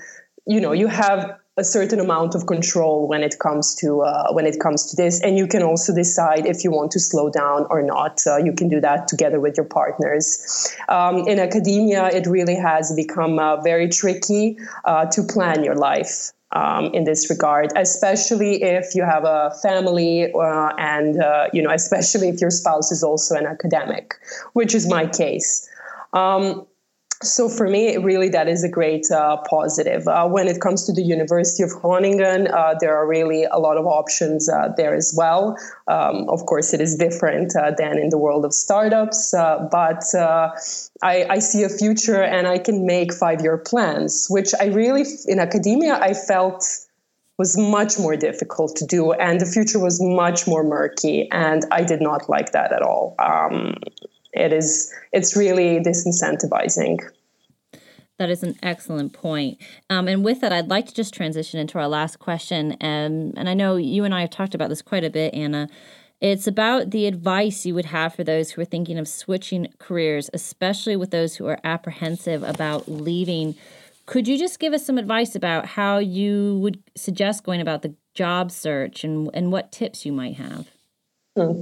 you 0.46 0.62
know, 0.62 0.74
you 0.74 0.88
have 0.88 1.40
a 1.58 1.64
certain 1.64 2.00
amount 2.00 2.36
of 2.36 2.46
control 2.46 3.08
when 3.08 3.24
it 3.24 3.40
comes 3.40 3.74
to 3.76 4.02
uh, 4.02 4.32
when 4.32 4.46
it 4.46 4.60
comes 4.60 4.86
to 4.92 4.96
this. 4.96 5.22
And 5.22 5.38
you 5.38 5.48
can 5.48 5.64
also 5.64 5.94
decide 5.94 6.46
if 6.46 6.64
you 6.64 6.72
want 6.72 6.92
to 6.92 7.00
slow 7.00 7.30
down 7.30 7.66
or 7.70 7.82
not. 7.82 8.22
Uh, 8.26 8.38
you 8.38 8.54
can 8.54 8.70
do 8.70 8.80
that 8.82 9.08
together 9.08 9.40
with 9.40 9.58
your 9.58 9.66
partners. 9.66 10.76
Um, 10.88 11.28
in 11.28 11.40
academia 11.40 12.08
it 12.08 12.28
really 12.28 12.56
has 12.56 12.94
become 12.96 13.40
uh, 13.40 13.62
very 13.62 13.90
tricky 13.90 14.58
uh, 14.86 15.06
to 15.08 15.24
plan 15.24 15.64
your 15.64 15.76
life 15.76 16.32
um, 16.52 16.86
in 16.94 17.04
this 17.04 17.30
regard, 17.30 17.72
especially 17.76 18.64
if 18.64 18.96
you 18.96 19.04
have 19.04 19.24
a 19.26 19.52
family 19.62 20.32
uh, 20.32 20.70
and 20.78 21.22
uh, 21.22 21.48
you 21.54 21.62
know, 21.62 21.72
especially 21.72 22.30
if 22.30 22.40
your 22.40 22.52
spouse 22.52 22.92
is 22.92 23.04
also 23.04 23.36
an 23.36 23.46
academic, 23.46 24.16
which 24.54 24.76
is 24.76 24.88
my 24.88 25.08
case. 25.08 25.68
Um, 26.14 26.66
so 27.24 27.50
for 27.50 27.68
me, 27.68 27.98
really, 27.98 28.30
that 28.30 28.48
is 28.48 28.64
a 28.64 28.70
great 28.70 29.10
uh, 29.10 29.38
positive. 29.50 30.08
Uh, 30.08 30.28
when 30.28 30.48
it 30.48 30.62
comes 30.62 30.86
to 30.86 30.94
the 30.94 31.02
University 31.02 31.64
of 31.64 31.72
Groningen, 31.72 32.48
uh, 32.48 32.76
there 32.80 32.96
are 32.96 33.08
really 33.08 33.46
a 33.46 33.58
lot 33.58 33.78
of 33.78 33.88
options 33.88 34.48
uh, 34.48 34.70
there 34.78 34.94
as 34.94 35.14
well. 35.18 35.58
Um, 35.88 36.30
of 36.30 36.46
course, 36.46 36.74
it 36.74 36.82
is 36.82 36.96
different 36.96 37.56
uh, 37.56 37.72
than 37.78 37.98
in 37.98 38.10
the 38.10 38.20
world 38.20 38.46
of 38.46 38.54
startups, 38.54 39.34
uh, 39.34 39.68
but 39.72 40.04
I, 41.02 41.26
I, 41.30 41.40
see 41.40 41.64
a 41.64 41.70
future 41.70 42.22
and 42.22 42.48
I 42.48 42.60
can 42.60 42.86
make 42.86 43.14
five-year 43.14 43.58
plans, 43.58 44.28
which 44.30 44.52
I 44.60 44.66
really, 44.66 45.06
in 45.28 45.40
academia, 45.40 46.00
I 46.00 46.14
felt 46.14 46.64
was 47.38 47.56
much 47.58 48.00
more 48.00 48.16
difficult 48.16 48.76
to 48.78 48.86
do, 48.86 49.12
and 49.14 49.40
the 49.40 49.46
future 49.46 49.80
was 49.80 50.02
much 50.02 50.48
more 50.48 50.64
murky. 50.64 51.30
And 51.32 51.64
I 51.72 51.84
did 51.84 52.02
not 52.02 52.30
like 52.30 52.52
that 52.52 52.72
at 52.74 52.82
all. 52.82 53.16
Um, 53.20 53.76
it 54.40 54.54
is 54.54 54.94
it's 55.12 55.36
really 55.36 55.80
disincentivizing. 55.80 57.00
That 58.18 58.30
is 58.32 58.42
an 58.42 58.56
excellent 58.64 59.14
point. 59.14 59.60
Um, 59.90 60.08
and 60.08 60.26
with 60.26 60.42
that, 60.42 60.52
I'd 60.52 60.70
like 60.70 60.88
to 60.88 60.94
just 60.94 61.14
transition 61.14 61.60
into 61.60 61.78
our 61.78 61.88
last 61.88 62.18
question. 62.18 62.72
Um, 62.82 63.34
and 63.38 63.48
I 63.48 63.54
know 63.54 63.76
you 63.76 64.06
and 64.06 64.14
I 64.14 64.22
have 64.22 64.32
talked 64.32 64.56
about 64.56 64.70
this 64.70 64.82
quite 64.82 65.04
a 65.04 65.10
bit, 65.10 65.36
Anna. 65.36 65.70
It's 66.20 66.48
about 66.48 66.90
the 66.90 67.06
advice 67.06 67.64
you 67.64 67.76
would 67.76 67.86
have 67.86 68.16
for 68.16 68.24
those 68.24 68.52
who 68.52 68.62
are 68.62 68.66
thinking 68.66 68.98
of 68.98 69.08
switching 69.08 69.68
careers, 69.78 70.32
especially 70.34 70.96
with 70.96 71.12
those 71.12 71.36
who 71.36 71.46
are 71.46 71.60
apprehensive 71.64 72.42
about 72.42 72.90
leaving. 72.90 73.54
Could 74.08 74.28
you 74.28 74.40
just 74.40 74.60
give 74.60 74.74
us 74.74 74.84
some 74.84 74.98
advice 74.98 75.36
about 75.36 75.68
how 75.68 76.00
you 76.00 76.58
would 76.60 76.82
suggest 76.96 77.44
going 77.44 77.62
about 77.62 77.84
the 77.84 77.94
job 78.16 78.52
search 78.52 79.04
and, 79.04 79.30
and 79.36 79.52
what 79.52 79.72
tips 79.72 80.08
you 80.08 80.12
might 80.12 80.38
have? 80.38 80.68
Hmm. 81.38 81.62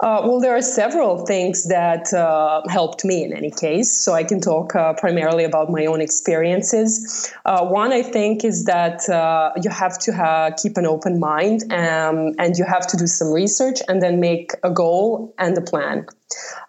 Uh, 0.00 0.20
well, 0.24 0.40
there 0.40 0.56
are 0.56 0.60
several 0.60 1.24
things 1.24 1.68
that 1.68 2.12
uh, 2.12 2.60
helped 2.68 3.04
me 3.04 3.22
in 3.22 3.32
any 3.32 3.52
case. 3.52 3.96
So 4.04 4.14
I 4.14 4.24
can 4.24 4.40
talk 4.40 4.74
uh, 4.74 4.94
primarily 4.94 5.44
about 5.44 5.70
my 5.70 5.86
own 5.86 6.00
experiences. 6.00 7.32
Uh, 7.44 7.64
one, 7.64 7.92
I 7.92 8.02
think, 8.02 8.44
is 8.44 8.64
that 8.64 9.08
uh, 9.08 9.52
you 9.62 9.70
have 9.70 9.96
to 10.00 10.12
ha- 10.12 10.50
keep 10.60 10.76
an 10.76 10.86
open 10.86 11.20
mind 11.20 11.72
um, 11.72 12.34
and 12.40 12.58
you 12.58 12.64
have 12.64 12.84
to 12.88 12.96
do 12.96 13.06
some 13.06 13.30
research 13.30 13.78
and 13.86 14.02
then 14.02 14.18
make 14.18 14.54
a 14.64 14.70
goal 14.70 15.32
and 15.38 15.56
a 15.56 15.62
plan. 15.62 16.04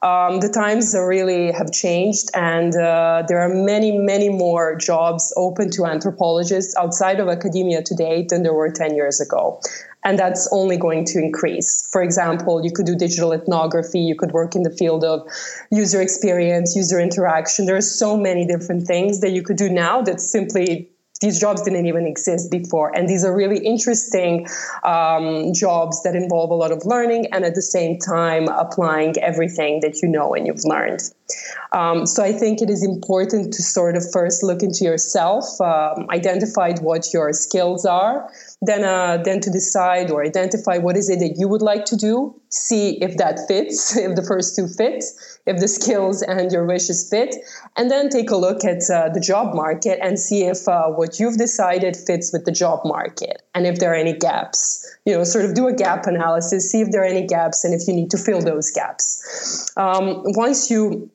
Um, 0.03 0.39
the 0.39 0.49
times 0.49 0.93
really 0.93 1.51
have 1.53 1.71
changed, 1.71 2.29
and 2.35 2.75
uh, 2.75 3.23
there 3.29 3.39
are 3.39 3.49
many, 3.49 3.97
many 3.97 4.27
more 4.27 4.75
jobs 4.75 5.33
open 5.37 5.71
to 5.71 5.85
anthropologists 5.85 6.75
outside 6.75 7.19
of 7.21 7.29
academia 7.29 7.81
today 7.81 8.27
than 8.29 8.43
there 8.43 8.53
were 8.53 8.69
10 8.69 8.93
years 8.93 9.21
ago 9.21 9.59
and 10.03 10.19
that's 10.19 10.47
only 10.51 10.77
going 10.77 11.05
to 11.05 11.19
increase. 11.19 11.87
For 11.91 12.01
example, 12.01 12.63
you 12.63 12.71
could 12.71 12.85
do 12.85 12.95
digital 12.95 13.33
ethnography, 13.33 13.99
you 13.99 14.15
could 14.15 14.31
work 14.31 14.55
in 14.55 14.63
the 14.63 14.71
field 14.71 15.03
of 15.03 15.27
user 15.71 16.01
experience, 16.01 16.75
user 16.75 16.99
interaction. 16.99 17.65
There 17.65 17.77
are 17.77 17.81
so 17.81 18.17
many 18.17 18.45
different 18.45 18.85
things 18.87 19.21
that 19.21 19.31
you 19.31 19.43
could 19.43 19.57
do 19.57 19.69
now 19.69 20.01
that 20.01 20.19
simply 20.19 20.89
these 21.23 21.39
jobs 21.39 21.61
didn't 21.61 21.85
even 21.85 22.05
exist 22.05 22.51
before. 22.51 22.93
And 22.93 23.07
these 23.07 23.23
are 23.23 23.33
really 23.33 23.65
interesting 23.65 24.45
um, 24.83 25.53
jobs 25.53 26.03
that 26.03 26.15
involve 26.15 26.51
a 26.51 26.53
lot 26.53 26.73
of 26.73 26.85
learning 26.85 27.27
and 27.31 27.45
at 27.45 27.55
the 27.55 27.61
same 27.61 27.97
time 27.97 28.49
applying 28.49 29.17
everything 29.19 29.79
that 29.81 30.01
you 30.01 30.09
know 30.09 30.35
and 30.35 30.45
you've 30.45 30.65
learned. 30.65 31.01
Um, 31.71 32.05
so 32.05 32.23
I 32.23 32.31
think 32.31 32.61
it 32.61 32.69
is 32.69 32.83
important 32.83 33.53
to 33.53 33.63
sort 33.63 33.95
of 33.95 34.03
first 34.11 34.43
look 34.43 34.61
into 34.61 34.83
yourself, 34.83 35.45
um, 35.59 36.07
identify 36.09 36.73
what 36.79 37.13
your 37.13 37.33
skills 37.33 37.85
are, 37.85 38.29
then 38.61 38.83
uh, 38.83 39.17
then 39.23 39.39
to 39.41 39.49
decide 39.49 40.11
or 40.11 40.23
identify 40.23 40.77
what 40.77 40.95
is 40.95 41.09
it 41.09 41.19
that 41.19 41.35
you 41.37 41.47
would 41.47 41.61
like 41.61 41.85
to 41.85 41.95
do 41.95 42.35
see 42.49 43.01
if 43.01 43.17
that 43.17 43.39
fits 43.47 43.97
if 44.05 44.15
the 44.15 44.23
first 44.23 44.55
two 44.55 44.67
fit 44.67 45.03
if 45.45 45.57
the 45.59 45.67
skills 45.67 46.21
and 46.21 46.51
your 46.51 46.65
wishes 46.65 47.09
fit 47.09 47.35
and 47.75 47.91
then 47.91 48.09
take 48.09 48.29
a 48.29 48.37
look 48.37 48.63
at 48.63 48.89
uh, 48.89 49.09
the 49.09 49.19
job 49.19 49.53
market 49.55 49.99
and 50.01 50.19
see 50.19 50.43
if 50.43 50.67
uh, 50.67 50.87
what 50.87 51.19
you've 51.19 51.37
decided 51.37 51.97
fits 51.97 52.31
with 52.31 52.45
the 52.45 52.51
job 52.51 52.79
market 52.85 53.41
and 53.55 53.65
if 53.65 53.79
there 53.79 53.91
are 53.91 53.95
any 53.95 54.13
gaps 54.13 54.82
you 55.05 55.13
know 55.13 55.23
sort 55.23 55.45
of 55.45 55.53
do 55.53 55.67
a 55.67 55.73
gap 55.73 56.05
analysis 56.05 56.71
see 56.71 56.81
if 56.81 56.91
there 56.91 57.01
are 57.01 57.05
any 57.05 57.25
gaps 57.25 57.63
and 57.63 57.73
if 57.73 57.87
you 57.87 57.93
need 57.93 58.09
to 58.09 58.17
fill 58.17 58.41
those 58.41 58.71
gaps 58.71 59.71
um, 59.77 60.21
once 60.25 60.69
you 60.69 61.09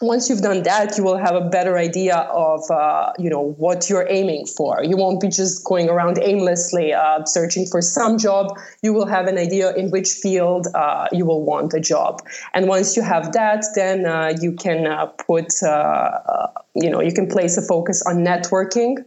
once 0.00 0.28
you've 0.28 0.42
done 0.42 0.62
that, 0.62 0.96
you 0.96 1.02
will 1.02 1.16
have 1.16 1.34
a 1.34 1.48
better 1.48 1.76
idea 1.76 2.16
of 2.16 2.60
uh, 2.70 3.12
you 3.18 3.28
know 3.28 3.54
what 3.58 3.90
you're 3.90 4.06
aiming 4.08 4.46
for. 4.46 4.82
You 4.82 4.96
won't 4.96 5.20
be 5.20 5.28
just 5.28 5.64
going 5.64 5.88
around 5.88 6.18
aimlessly 6.18 6.92
uh, 6.92 7.24
searching 7.24 7.66
for 7.66 7.82
some 7.82 8.18
job. 8.18 8.56
You 8.82 8.92
will 8.92 9.06
have 9.06 9.26
an 9.26 9.38
idea 9.38 9.74
in 9.74 9.90
which 9.90 10.08
field 10.10 10.68
uh, 10.74 11.08
you 11.12 11.26
will 11.26 11.44
want 11.44 11.74
a 11.74 11.80
job. 11.80 12.22
And 12.54 12.68
once 12.68 12.96
you 12.96 13.02
have 13.02 13.32
that, 13.32 13.64
then 13.74 14.06
uh, 14.06 14.34
you 14.40 14.52
can 14.52 14.86
uh, 14.86 15.06
put 15.06 15.62
uh, 15.62 16.48
you 16.74 16.90
know 16.90 17.00
you 17.00 17.12
can 17.12 17.26
place 17.26 17.56
a 17.56 17.62
focus 17.62 18.02
on 18.06 18.18
networking 18.18 18.98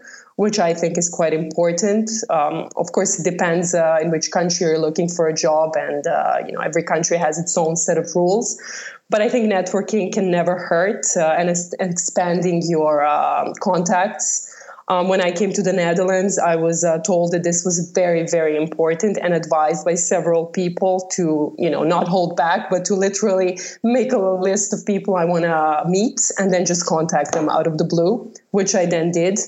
which 0.42 0.58
I 0.58 0.74
think 0.74 0.98
is 0.98 1.08
quite 1.08 1.36
important. 1.36 2.10
Um, 2.32 2.68
of 2.76 2.94
course, 2.94 3.20
it 3.20 3.30
depends 3.30 3.76
uh, 3.76 4.00
in 4.02 4.10
which 4.10 4.32
country 4.32 4.66
you're 4.66 4.80
looking 4.80 5.08
for 5.08 5.28
a 5.28 5.36
job, 5.36 5.76
and 5.78 6.08
uh, 6.08 6.38
you 6.48 6.52
know 6.52 6.62
every 6.62 6.82
country 6.82 7.18
has 7.18 7.38
its 7.38 7.56
own 7.56 7.76
set 7.76 8.00
of 8.00 8.10
rules. 8.16 8.60
But 9.12 9.22
I 9.22 9.30
think 9.30 9.54
networking 9.54 10.12
can 10.12 10.32
never 10.32 10.58
hurt, 10.58 11.06
uh, 11.16 11.36
and 11.38 11.48
expanding 11.80 12.64
your 12.68 13.06
um, 13.06 13.54
contacts. 13.62 14.48
Um, 14.88 15.10
when 15.10 15.22
I 15.22 15.32
came 15.32 15.54
to 15.54 15.62
the 15.62 15.74
Netherlands, 15.74 16.40
I 16.40 16.56
was 16.56 16.84
uh, 16.84 16.98
told 17.04 17.34
that 17.34 17.44
this 17.44 17.64
was 17.64 17.92
very, 17.94 18.26
very 18.28 18.58
important 18.58 19.20
and 19.22 19.36
advised 19.36 19.86
by 19.86 19.94
several 19.94 20.48
people 20.48 21.08
to, 21.14 21.56
you 21.60 21.70
know, 21.70 21.84
not 21.84 22.08
hold 22.08 22.36
back, 22.36 22.70
but 22.70 22.84
to 22.86 22.96
literally 22.96 23.60
make 23.84 24.12
a 24.12 24.18
list 24.18 24.74
of 24.74 24.86
people 24.86 25.16
I 25.16 25.24
want 25.24 25.44
to 25.44 25.84
meet 25.88 26.20
and 26.40 26.52
then 26.52 26.66
just 26.66 26.88
contact 26.88 27.32
them 27.32 27.48
out 27.48 27.68
of 27.68 27.78
the 27.78 27.86
blue, 27.86 28.34
which 28.50 28.74
I 28.76 28.86
then 28.86 29.12
did 29.12 29.40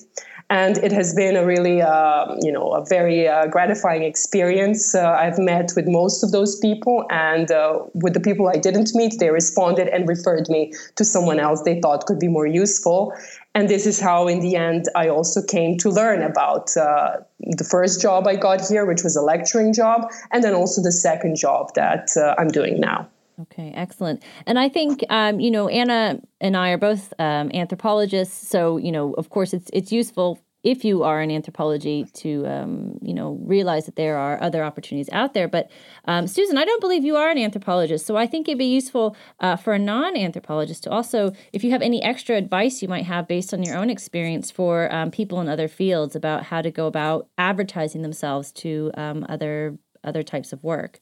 and 0.54 0.78
it 0.78 0.92
has 0.92 1.16
been 1.16 1.36
a 1.36 1.44
really 1.44 1.82
uh, 1.82 2.36
you 2.42 2.52
know 2.52 2.74
a 2.74 2.86
very 2.86 3.28
uh, 3.28 3.48
gratifying 3.48 4.04
experience. 4.04 4.94
Uh, 4.94 5.12
i've 5.24 5.40
met 5.40 5.72
with 5.76 5.88
most 5.88 6.24
of 6.24 6.32
those 6.32 6.60
people 6.60 7.06
and 7.10 7.52
uh, 7.52 7.80
with 7.96 8.14
the 8.14 8.20
people 8.20 8.48
i 8.48 8.60
didn't 8.68 8.92
meet 8.94 9.14
they 9.20 9.32
responded 9.32 9.88
and 9.88 10.08
referred 10.08 10.48
me 10.50 10.72
to 10.96 11.04
someone 11.04 11.40
else 11.40 11.64
they 11.64 11.82
thought 11.82 12.06
could 12.06 12.20
be 12.20 12.28
more 12.28 12.48
useful. 12.48 13.14
And 13.56 13.70
this 13.70 13.86
is 13.86 14.00
how 14.00 14.28
in 14.28 14.40
the 14.42 14.56
end 14.56 14.86
i 14.96 15.08
also 15.08 15.42
came 15.56 15.78
to 15.80 15.90
learn 15.90 16.22
about 16.22 16.76
uh, 16.78 17.18
the 17.62 17.68
first 17.74 18.02
job 18.02 18.28
i 18.28 18.36
got 18.36 18.60
here 18.68 18.86
which 18.86 19.04
was 19.04 19.16
a 19.16 19.22
lecturing 19.22 19.74
job 19.74 20.00
and 20.32 20.44
then 20.44 20.54
also 20.54 20.82
the 20.82 20.92
second 20.92 21.36
job 21.36 21.74
that 21.76 22.06
uh, 22.18 22.36
i'm 22.40 22.52
doing 22.60 22.80
now 22.80 23.08
Okay, 23.42 23.72
excellent. 23.76 24.24
And 24.46 24.60
I 24.60 24.70
think 24.70 25.04
um, 25.10 25.40
you 25.40 25.50
know 25.50 25.68
Anna 25.68 26.20
and 26.40 26.56
I 26.56 26.70
are 26.70 26.78
both 26.78 27.14
um, 27.20 27.50
anthropologists, 27.54 28.48
so 28.48 28.78
you 28.78 28.92
know, 28.92 29.14
of 29.14 29.30
course, 29.30 29.54
it's 29.54 29.70
it's 29.74 29.92
useful 29.92 30.40
if 30.64 30.86
you 30.86 31.04
are 31.04 31.22
in 31.22 31.30
anthropology 31.30 32.06
to 32.14 32.46
um, 32.46 33.00
you 33.02 33.14
know 33.14 33.40
realize 33.42 33.86
that 33.88 33.96
there 33.96 34.18
are 34.18 34.42
other 34.42 34.64
opportunities 34.64 35.10
out 35.12 35.34
there. 35.34 35.48
But 35.48 35.72
um, 36.06 36.28
Susan, 36.28 36.58
I 36.58 36.66
don't 36.66 36.80
believe 36.80 37.04
you 37.04 37.16
are 37.16 37.32
an 37.32 37.40
anthropologist, 37.40 38.06
so 38.06 38.16
I 38.16 38.28
think 38.28 38.48
it'd 38.48 38.60
be 38.60 38.66
useful 38.66 39.16
uh, 39.40 39.56
for 39.56 39.74
a 39.74 39.80
non-anthropologist 39.80 40.84
to 40.84 40.92
also, 40.92 41.34
if 41.52 41.64
you 41.64 41.72
have 41.72 41.82
any 41.82 42.04
extra 42.04 42.36
advice 42.36 42.84
you 42.84 42.88
might 42.88 43.06
have 43.06 43.28
based 43.28 43.52
on 43.52 43.64
your 43.64 43.78
own 43.78 43.90
experience 43.90 44.52
for 44.52 44.94
um, 44.94 45.10
people 45.10 45.42
in 45.42 45.50
other 45.50 45.68
fields 45.68 46.16
about 46.16 46.44
how 46.44 46.62
to 46.62 46.70
go 46.70 46.86
about 46.86 47.30
advertising 47.40 48.04
themselves 48.04 48.52
to 48.52 48.92
um, 48.96 49.26
other 49.28 49.78
other 50.04 50.22
types 50.22 50.54
of 50.54 50.64
work. 50.64 51.00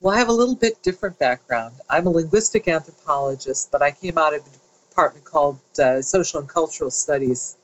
Well, 0.00 0.14
I 0.14 0.18
have 0.18 0.28
a 0.28 0.32
little 0.32 0.54
bit 0.54 0.80
different 0.84 1.18
background. 1.18 1.74
I'm 1.90 2.06
a 2.06 2.10
linguistic 2.10 2.68
anthropologist, 2.68 3.72
but 3.72 3.82
I 3.82 3.90
came 3.90 4.16
out 4.16 4.32
of 4.32 4.46
a 4.46 4.88
department 4.88 5.24
called 5.24 5.58
uh, 5.76 6.00
Social 6.02 6.38
and 6.38 6.48
Cultural 6.48 6.90
Studies 6.90 7.56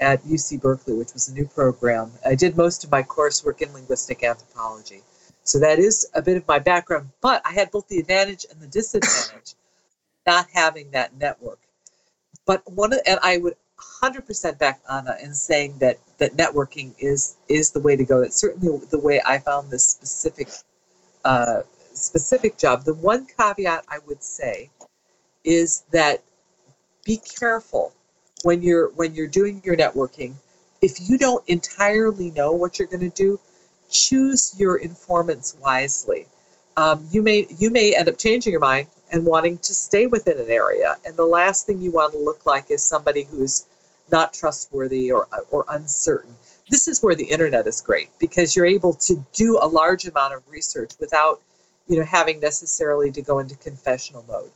at 0.00 0.22
UC 0.24 0.62
Berkeley, 0.62 0.94
which 0.94 1.12
was 1.12 1.28
a 1.28 1.34
new 1.34 1.46
program. 1.46 2.10
I 2.24 2.36
did 2.36 2.56
most 2.56 2.84
of 2.84 2.90
my 2.90 3.02
coursework 3.02 3.60
in 3.60 3.70
linguistic 3.74 4.24
anthropology. 4.24 5.02
So 5.44 5.58
that 5.58 5.78
is 5.78 6.08
a 6.14 6.22
bit 6.22 6.38
of 6.38 6.48
my 6.48 6.58
background, 6.58 7.10
but 7.20 7.42
I 7.44 7.52
had 7.52 7.70
both 7.70 7.86
the 7.88 7.98
advantage 7.98 8.46
and 8.50 8.58
the 8.60 8.66
disadvantage 8.66 9.54
not 10.26 10.46
having 10.54 10.90
that 10.92 11.18
network. 11.18 11.58
But 12.46 12.62
one 12.72 12.94
of, 12.94 13.00
and 13.06 13.18
I 13.22 13.36
would 13.36 13.56
100% 14.02 14.58
back 14.58 14.80
Anna 14.90 15.16
in 15.22 15.34
saying 15.34 15.78
that 15.80 15.98
that 16.16 16.34
networking 16.34 16.94
is 16.98 17.36
is 17.48 17.72
the 17.72 17.80
way 17.80 17.94
to 17.94 18.04
go. 18.04 18.22
It's 18.22 18.36
certainly 18.36 18.78
the 18.90 18.98
way 18.98 19.20
I 19.26 19.38
found 19.38 19.70
this 19.70 19.84
specific 19.84 20.48
uh, 21.24 21.62
specific 21.94 22.56
job. 22.56 22.84
The 22.84 22.94
one 22.94 23.26
caveat 23.26 23.84
I 23.88 23.98
would 24.06 24.22
say 24.22 24.70
is 25.44 25.84
that 25.90 26.22
be 27.04 27.20
careful 27.38 27.92
when 28.42 28.62
you're 28.62 28.90
when 28.90 29.14
you're 29.14 29.26
doing 29.26 29.62
your 29.64 29.76
networking. 29.76 30.34
If 30.80 31.08
you 31.08 31.18
don't 31.18 31.46
entirely 31.48 32.30
know 32.30 32.52
what 32.52 32.78
you're 32.78 32.88
going 32.88 33.10
to 33.10 33.16
do, 33.16 33.40
choose 33.90 34.54
your 34.58 34.76
informants 34.76 35.56
wisely. 35.60 36.26
Um, 36.76 37.06
you 37.10 37.22
may 37.22 37.46
you 37.58 37.70
may 37.70 37.96
end 37.96 38.08
up 38.08 38.18
changing 38.18 38.52
your 38.52 38.60
mind 38.60 38.88
and 39.10 39.24
wanting 39.24 39.58
to 39.58 39.74
stay 39.74 40.06
within 40.06 40.38
an 40.38 40.50
area, 40.50 40.96
and 41.04 41.16
the 41.16 41.24
last 41.24 41.66
thing 41.66 41.80
you 41.80 41.90
want 41.90 42.12
to 42.12 42.18
look 42.18 42.46
like 42.46 42.70
is 42.70 42.82
somebody 42.84 43.24
who's 43.24 43.66
not 44.12 44.32
trustworthy 44.32 45.10
or 45.10 45.26
or 45.50 45.64
uncertain 45.70 46.36
this 46.70 46.88
is 46.88 47.02
where 47.02 47.14
the 47.14 47.24
internet 47.24 47.66
is 47.66 47.80
great 47.80 48.10
because 48.18 48.54
you're 48.54 48.66
able 48.66 48.94
to 48.94 49.24
do 49.32 49.58
a 49.60 49.66
large 49.66 50.06
amount 50.06 50.34
of 50.34 50.42
research 50.48 50.92
without 51.00 51.40
you 51.86 51.98
know 51.98 52.04
having 52.04 52.40
necessarily 52.40 53.10
to 53.10 53.22
go 53.22 53.38
into 53.38 53.56
confessional 53.56 54.24
mode 54.28 54.50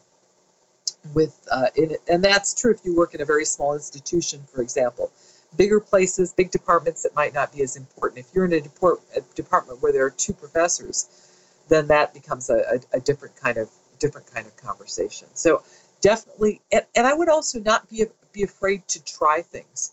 with 1.14 1.46
uh, 1.50 1.66
it, 1.74 2.00
and 2.08 2.22
that's 2.22 2.54
true 2.54 2.72
if 2.72 2.84
you 2.84 2.94
work 2.96 3.14
in 3.14 3.20
a 3.20 3.24
very 3.24 3.44
small 3.44 3.74
institution 3.74 4.40
for 4.52 4.62
example. 4.62 5.10
Bigger 5.56 5.80
places 5.80 6.32
big 6.32 6.50
departments 6.50 7.02
that 7.02 7.14
might 7.14 7.34
not 7.34 7.52
be 7.52 7.62
as 7.62 7.76
important. 7.76 8.24
If 8.24 8.34
you're 8.34 8.46
in 8.46 8.54
a, 8.54 8.60
deport, 8.60 9.00
a 9.14 9.20
department 9.34 9.82
where 9.82 9.92
there 9.92 10.04
are 10.04 10.10
two 10.10 10.32
professors 10.32 11.28
then 11.68 11.86
that 11.86 12.12
becomes 12.12 12.50
a, 12.50 12.56
a, 12.56 12.96
a, 12.96 13.00
different 13.00 13.36
kind 13.36 13.56
of 13.56 13.70
different 13.98 14.26
kind 14.32 14.46
of 14.46 14.56
conversation. 14.56 15.28
So 15.34 15.62
definitely 16.00 16.60
and, 16.72 16.84
and 16.96 17.06
i 17.06 17.14
would 17.14 17.28
also 17.28 17.60
not 17.60 17.88
be 17.88 18.04
be 18.32 18.42
afraid 18.42 18.86
to 18.88 19.04
try 19.04 19.42
things. 19.42 19.92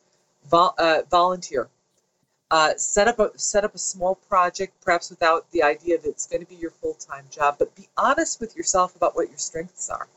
Vol, 0.50 0.74
uh, 0.78 1.02
volunteer 1.12 1.70
Uh, 2.52 2.74
set 2.78 3.08
up 3.08 3.20
a 3.20 3.32
set 3.38 3.64
up 3.64 3.76
a 3.76 3.78
small 3.78 4.16
project, 4.16 4.74
perhaps 4.82 5.12
without 5.12 5.50
the 5.52 5.62
idea 5.62 6.00
that 6.00 6.10
it's 6.10 6.26
going 6.26 6.44
to 6.44 6.50
be 6.50 6.56
your 6.56 6.72
full 6.72 6.96
time 6.96 7.26
job. 7.30 7.58
But 7.60 7.76
be 7.76 7.88
honest 7.96 8.40
with 8.40 8.56
yourself 8.58 8.96
about 8.96 9.16
what 9.16 9.30
your 9.30 9.38
strengths 9.38 9.90
are 9.90 10.08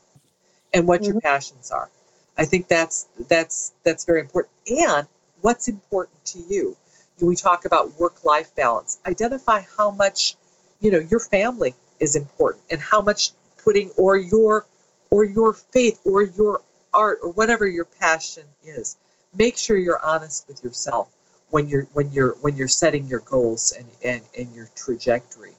and 0.73 0.87
what 0.87 1.01
mm-hmm. 1.01 1.13
your 1.13 1.21
passions 1.21 1.69
are. 1.69 1.89
I 2.37 2.45
think 2.45 2.67
that's 2.67 3.07
that's 3.29 3.73
that's 3.83 4.05
very 4.05 4.19
important. 4.19 4.53
And 4.67 5.07
what's 5.41 5.67
important 5.67 6.25
to 6.25 6.39
you? 6.39 6.75
We 7.21 7.35
talk 7.35 7.65
about 7.65 7.97
work 7.99 8.25
life 8.25 8.53
balance. 8.55 8.97
Identify 9.05 9.61
how 9.77 9.91
much 9.91 10.35
you 10.81 10.89
know 10.89 10.99
your 10.99 11.19
family 11.19 11.75
is 11.99 12.15
important 12.15 12.63
and 12.71 12.81
how 12.81 13.01
much 13.01 13.31
putting 13.63 13.91
or 13.91 14.17
your 14.17 14.65
or 15.11 15.23
your 15.23 15.53
faith 15.53 15.99
or 16.03 16.23
your 16.23 16.61
art 16.93 17.19
or 17.21 17.29
whatever 17.31 17.67
your 17.67 17.85
passion 17.85 18.43
is. 18.63 18.97
Make 19.35 19.57
sure 19.57 19.77
you're 19.77 20.03
honest 20.03 20.47
with 20.47 20.63
yourself 20.63 21.09
when 21.53 21.69
you're 21.69 21.87
when 21.93 22.11
you're 22.11 22.35
when 22.41 22.55
you're 22.57 22.67
setting 22.67 23.05
your 23.05 23.19
goals 23.19 23.73
and 23.77 23.87
and, 24.03 24.21
and 24.35 24.55
your 24.55 24.67
trajectory. 24.75 25.53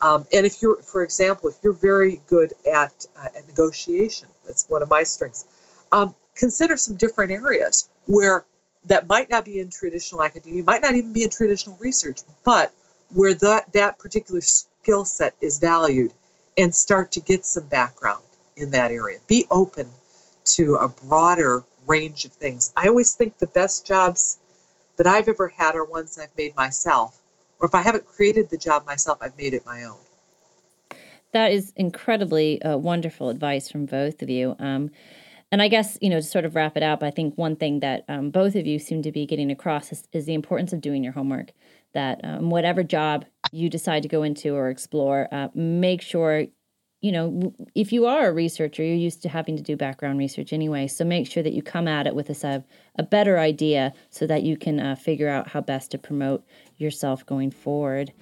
Um, 0.00 0.26
and 0.32 0.44
if 0.44 0.60
you're, 0.60 0.82
for 0.82 1.02
example, 1.04 1.48
if 1.48 1.56
you're 1.62 1.72
very 1.72 2.20
good 2.26 2.52
at, 2.72 3.06
uh, 3.16 3.26
at 3.36 3.46
negotiation, 3.48 4.28
that's 4.46 4.68
one 4.68 4.82
of 4.82 4.90
my 4.90 5.02
strengths. 5.02 5.46
Um, 5.90 6.14
consider 6.36 6.76
some 6.76 6.96
different 6.96 7.32
areas 7.32 7.88
where 8.06 8.44
that 8.84 9.08
might 9.08 9.28
not 9.28 9.44
be 9.44 9.58
in 9.60 9.70
traditional 9.70 10.22
academia, 10.22 10.62
might 10.64 10.82
not 10.82 10.94
even 10.94 11.12
be 11.12 11.22
in 11.22 11.30
traditional 11.30 11.76
research, 11.80 12.20
but 12.44 12.72
where 13.14 13.34
that 13.34 13.72
that 13.72 13.98
particular 13.98 14.40
skill 14.40 15.04
set 15.04 15.34
is 15.40 15.58
valued, 15.58 16.12
and 16.56 16.74
start 16.74 17.12
to 17.12 17.20
get 17.20 17.46
some 17.46 17.66
background 17.68 18.24
in 18.56 18.70
that 18.72 18.90
area. 18.90 19.18
Be 19.28 19.46
open 19.52 19.88
to 20.56 20.74
a 20.76 20.88
broader 20.88 21.62
range 21.86 22.24
of 22.24 22.32
things. 22.32 22.72
I 22.76 22.88
always 22.88 23.14
think 23.14 23.38
the 23.38 23.46
best 23.46 23.86
jobs 23.86 24.37
that 24.98 25.06
I've 25.06 25.28
ever 25.28 25.48
had 25.48 25.74
are 25.74 25.84
ones 25.84 26.18
I've 26.18 26.36
made 26.36 26.54
myself. 26.56 27.22
Or 27.60 27.66
if 27.66 27.74
I 27.74 27.82
haven't 27.82 28.06
created 28.06 28.50
the 28.50 28.58
job 28.58 28.84
myself, 28.86 29.18
I've 29.20 29.36
made 29.38 29.54
it 29.54 29.64
my 29.64 29.84
own. 29.84 29.98
That 31.32 31.52
is 31.52 31.72
incredibly 31.76 32.60
uh, 32.62 32.76
wonderful 32.76 33.30
advice 33.30 33.70
from 33.70 33.86
both 33.86 34.22
of 34.22 34.30
you. 34.30 34.54
Um, 34.58 34.90
and 35.50 35.62
I 35.62 35.68
guess, 35.68 35.96
you 36.00 36.10
know, 36.10 36.20
to 36.20 36.22
sort 36.22 36.44
of 36.44 36.54
wrap 36.54 36.76
it 36.76 36.82
up, 36.82 37.02
I 37.02 37.10
think 37.10 37.36
one 37.36 37.56
thing 37.56 37.80
that 37.80 38.04
um, 38.08 38.30
both 38.30 38.54
of 38.54 38.66
you 38.66 38.78
seem 38.78 39.02
to 39.02 39.12
be 39.12 39.24
getting 39.24 39.50
across 39.50 39.92
is, 39.92 40.06
is 40.12 40.26
the 40.26 40.34
importance 40.34 40.72
of 40.72 40.80
doing 40.80 41.02
your 41.02 41.14
homework. 41.14 41.52
That 41.94 42.20
um, 42.22 42.50
whatever 42.50 42.82
job 42.82 43.24
you 43.50 43.70
decide 43.70 44.02
to 44.02 44.08
go 44.08 44.22
into 44.22 44.54
or 44.54 44.68
explore, 44.68 45.26
uh, 45.32 45.48
make 45.54 46.02
sure 46.02 46.46
you 47.00 47.12
know, 47.12 47.54
if 47.76 47.92
you 47.92 48.06
are 48.06 48.28
a 48.28 48.32
researcher, 48.32 48.82
you're 48.82 48.94
used 48.94 49.22
to 49.22 49.28
having 49.28 49.56
to 49.56 49.62
do 49.62 49.76
background 49.76 50.18
research 50.18 50.52
anyway. 50.52 50.88
So 50.88 51.04
make 51.04 51.30
sure 51.30 51.44
that 51.44 51.52
you 51.52 51.62
come 51.62 51.86
at 51.86 52.08
it 52.08 52.14
with 52.14 52.28
a, 52.30 52.64
a 52.96 53.02
better 53.04 53.38
idea 53.38 53.92
so 54.10 54.26
that 54.26 54.42
you 54.42 54.56
can 54.56 54.80
uh, 54.80 54.96
figure 54.96 55.28
out 55.28 55.48
how 55.48 55.60
best 55.60 55.92
to 55.92 55.98
promote 55.98 56.44
yourself 56.76 57.24
going 57.24 57.52
forward. 57.52 58.12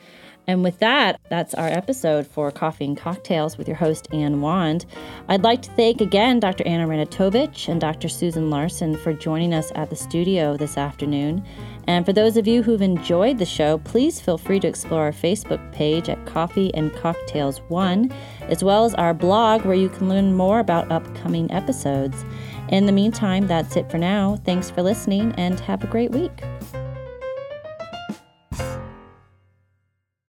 And 0.47 0.62
with 0.62 0.79
that, 0.79 1.21
that's 1.29 1.55
our 1.55 1.67
episode 1.67 2.27
for 2.27 2.51
Coffee 2.53 2.85
and 2.85 2.97
Cocktails 2.97 3.59
with 3.59 3.67
your 3.67 3.77
host, 3.77 4.07
Anne 4.12 4.41
Wand. 4.41 4.87
I'd 5.29 5.43
like 5.43 5.62
to 5.62 5.71
thank 5.73 6.01
again 6.01 6.39
Dr. 6.39 6.65
Anna 6.67 6.87
Ranatovich 6.87 7.69
and 7.69 7.81
Dr. 7.81 8.09
Susan 8.09 8.49
Larson 8.49 8.97
for 8.99 9.12
joining 9.12 9.53
us 9.53 9.73
at 9.75 9.91
the 9.91 9.97
studio 9.97 10.57
this 10.57 10.79
afternoon. 10.79 11.45
And 11.89 12.07
for 12.07 12.12
those 12.12 12.37
of 12.37 12.47
you 12.47 12.62
who've 12.62 12.83
enjoyed 12.83 13.39
the 13.39 13.47
show, 13.47 13.79
please 13.79 14.21
feel 14.21 14.39
free 14.39 14.61
to 14.61 14.69
explore 14.69 15.03
our 15.03 15.12
Facebook 15.12 15.73
page 15.73 16.09
at 16.09 16.25
Coffee 16.27 16.73
and 16.75 16.95
Cocktails 16.95 17.59
1, 17.69 18.12
as 18.49 18.65
well 18.65 18.85
as 18.85 18.95
our 18.95 19.15
blog 19.15 19.65
where 19.65 19.77
you 19.77 19.89
can 19.89 20.09
learn 20.09 20.35
more 20.35 20.59
about 20.61 20.91
upcoming 20.91 21.51
episodes. 21.51 22.25
In 22.69 22.87
the 22.87 22.93
meantime, 22.93 23.47
that's 23.47 23.77
it 23.77 23.91
for 23.91 23.99
now. 23.99 24.37
Thanks 24.45 24.71
for 24.71 24.83
listening 24.83 25.33
and 25.37 25.61
have 25.61 25.85
a 25.85 25.87
great 25.87 26.11
week. 26.11 26.43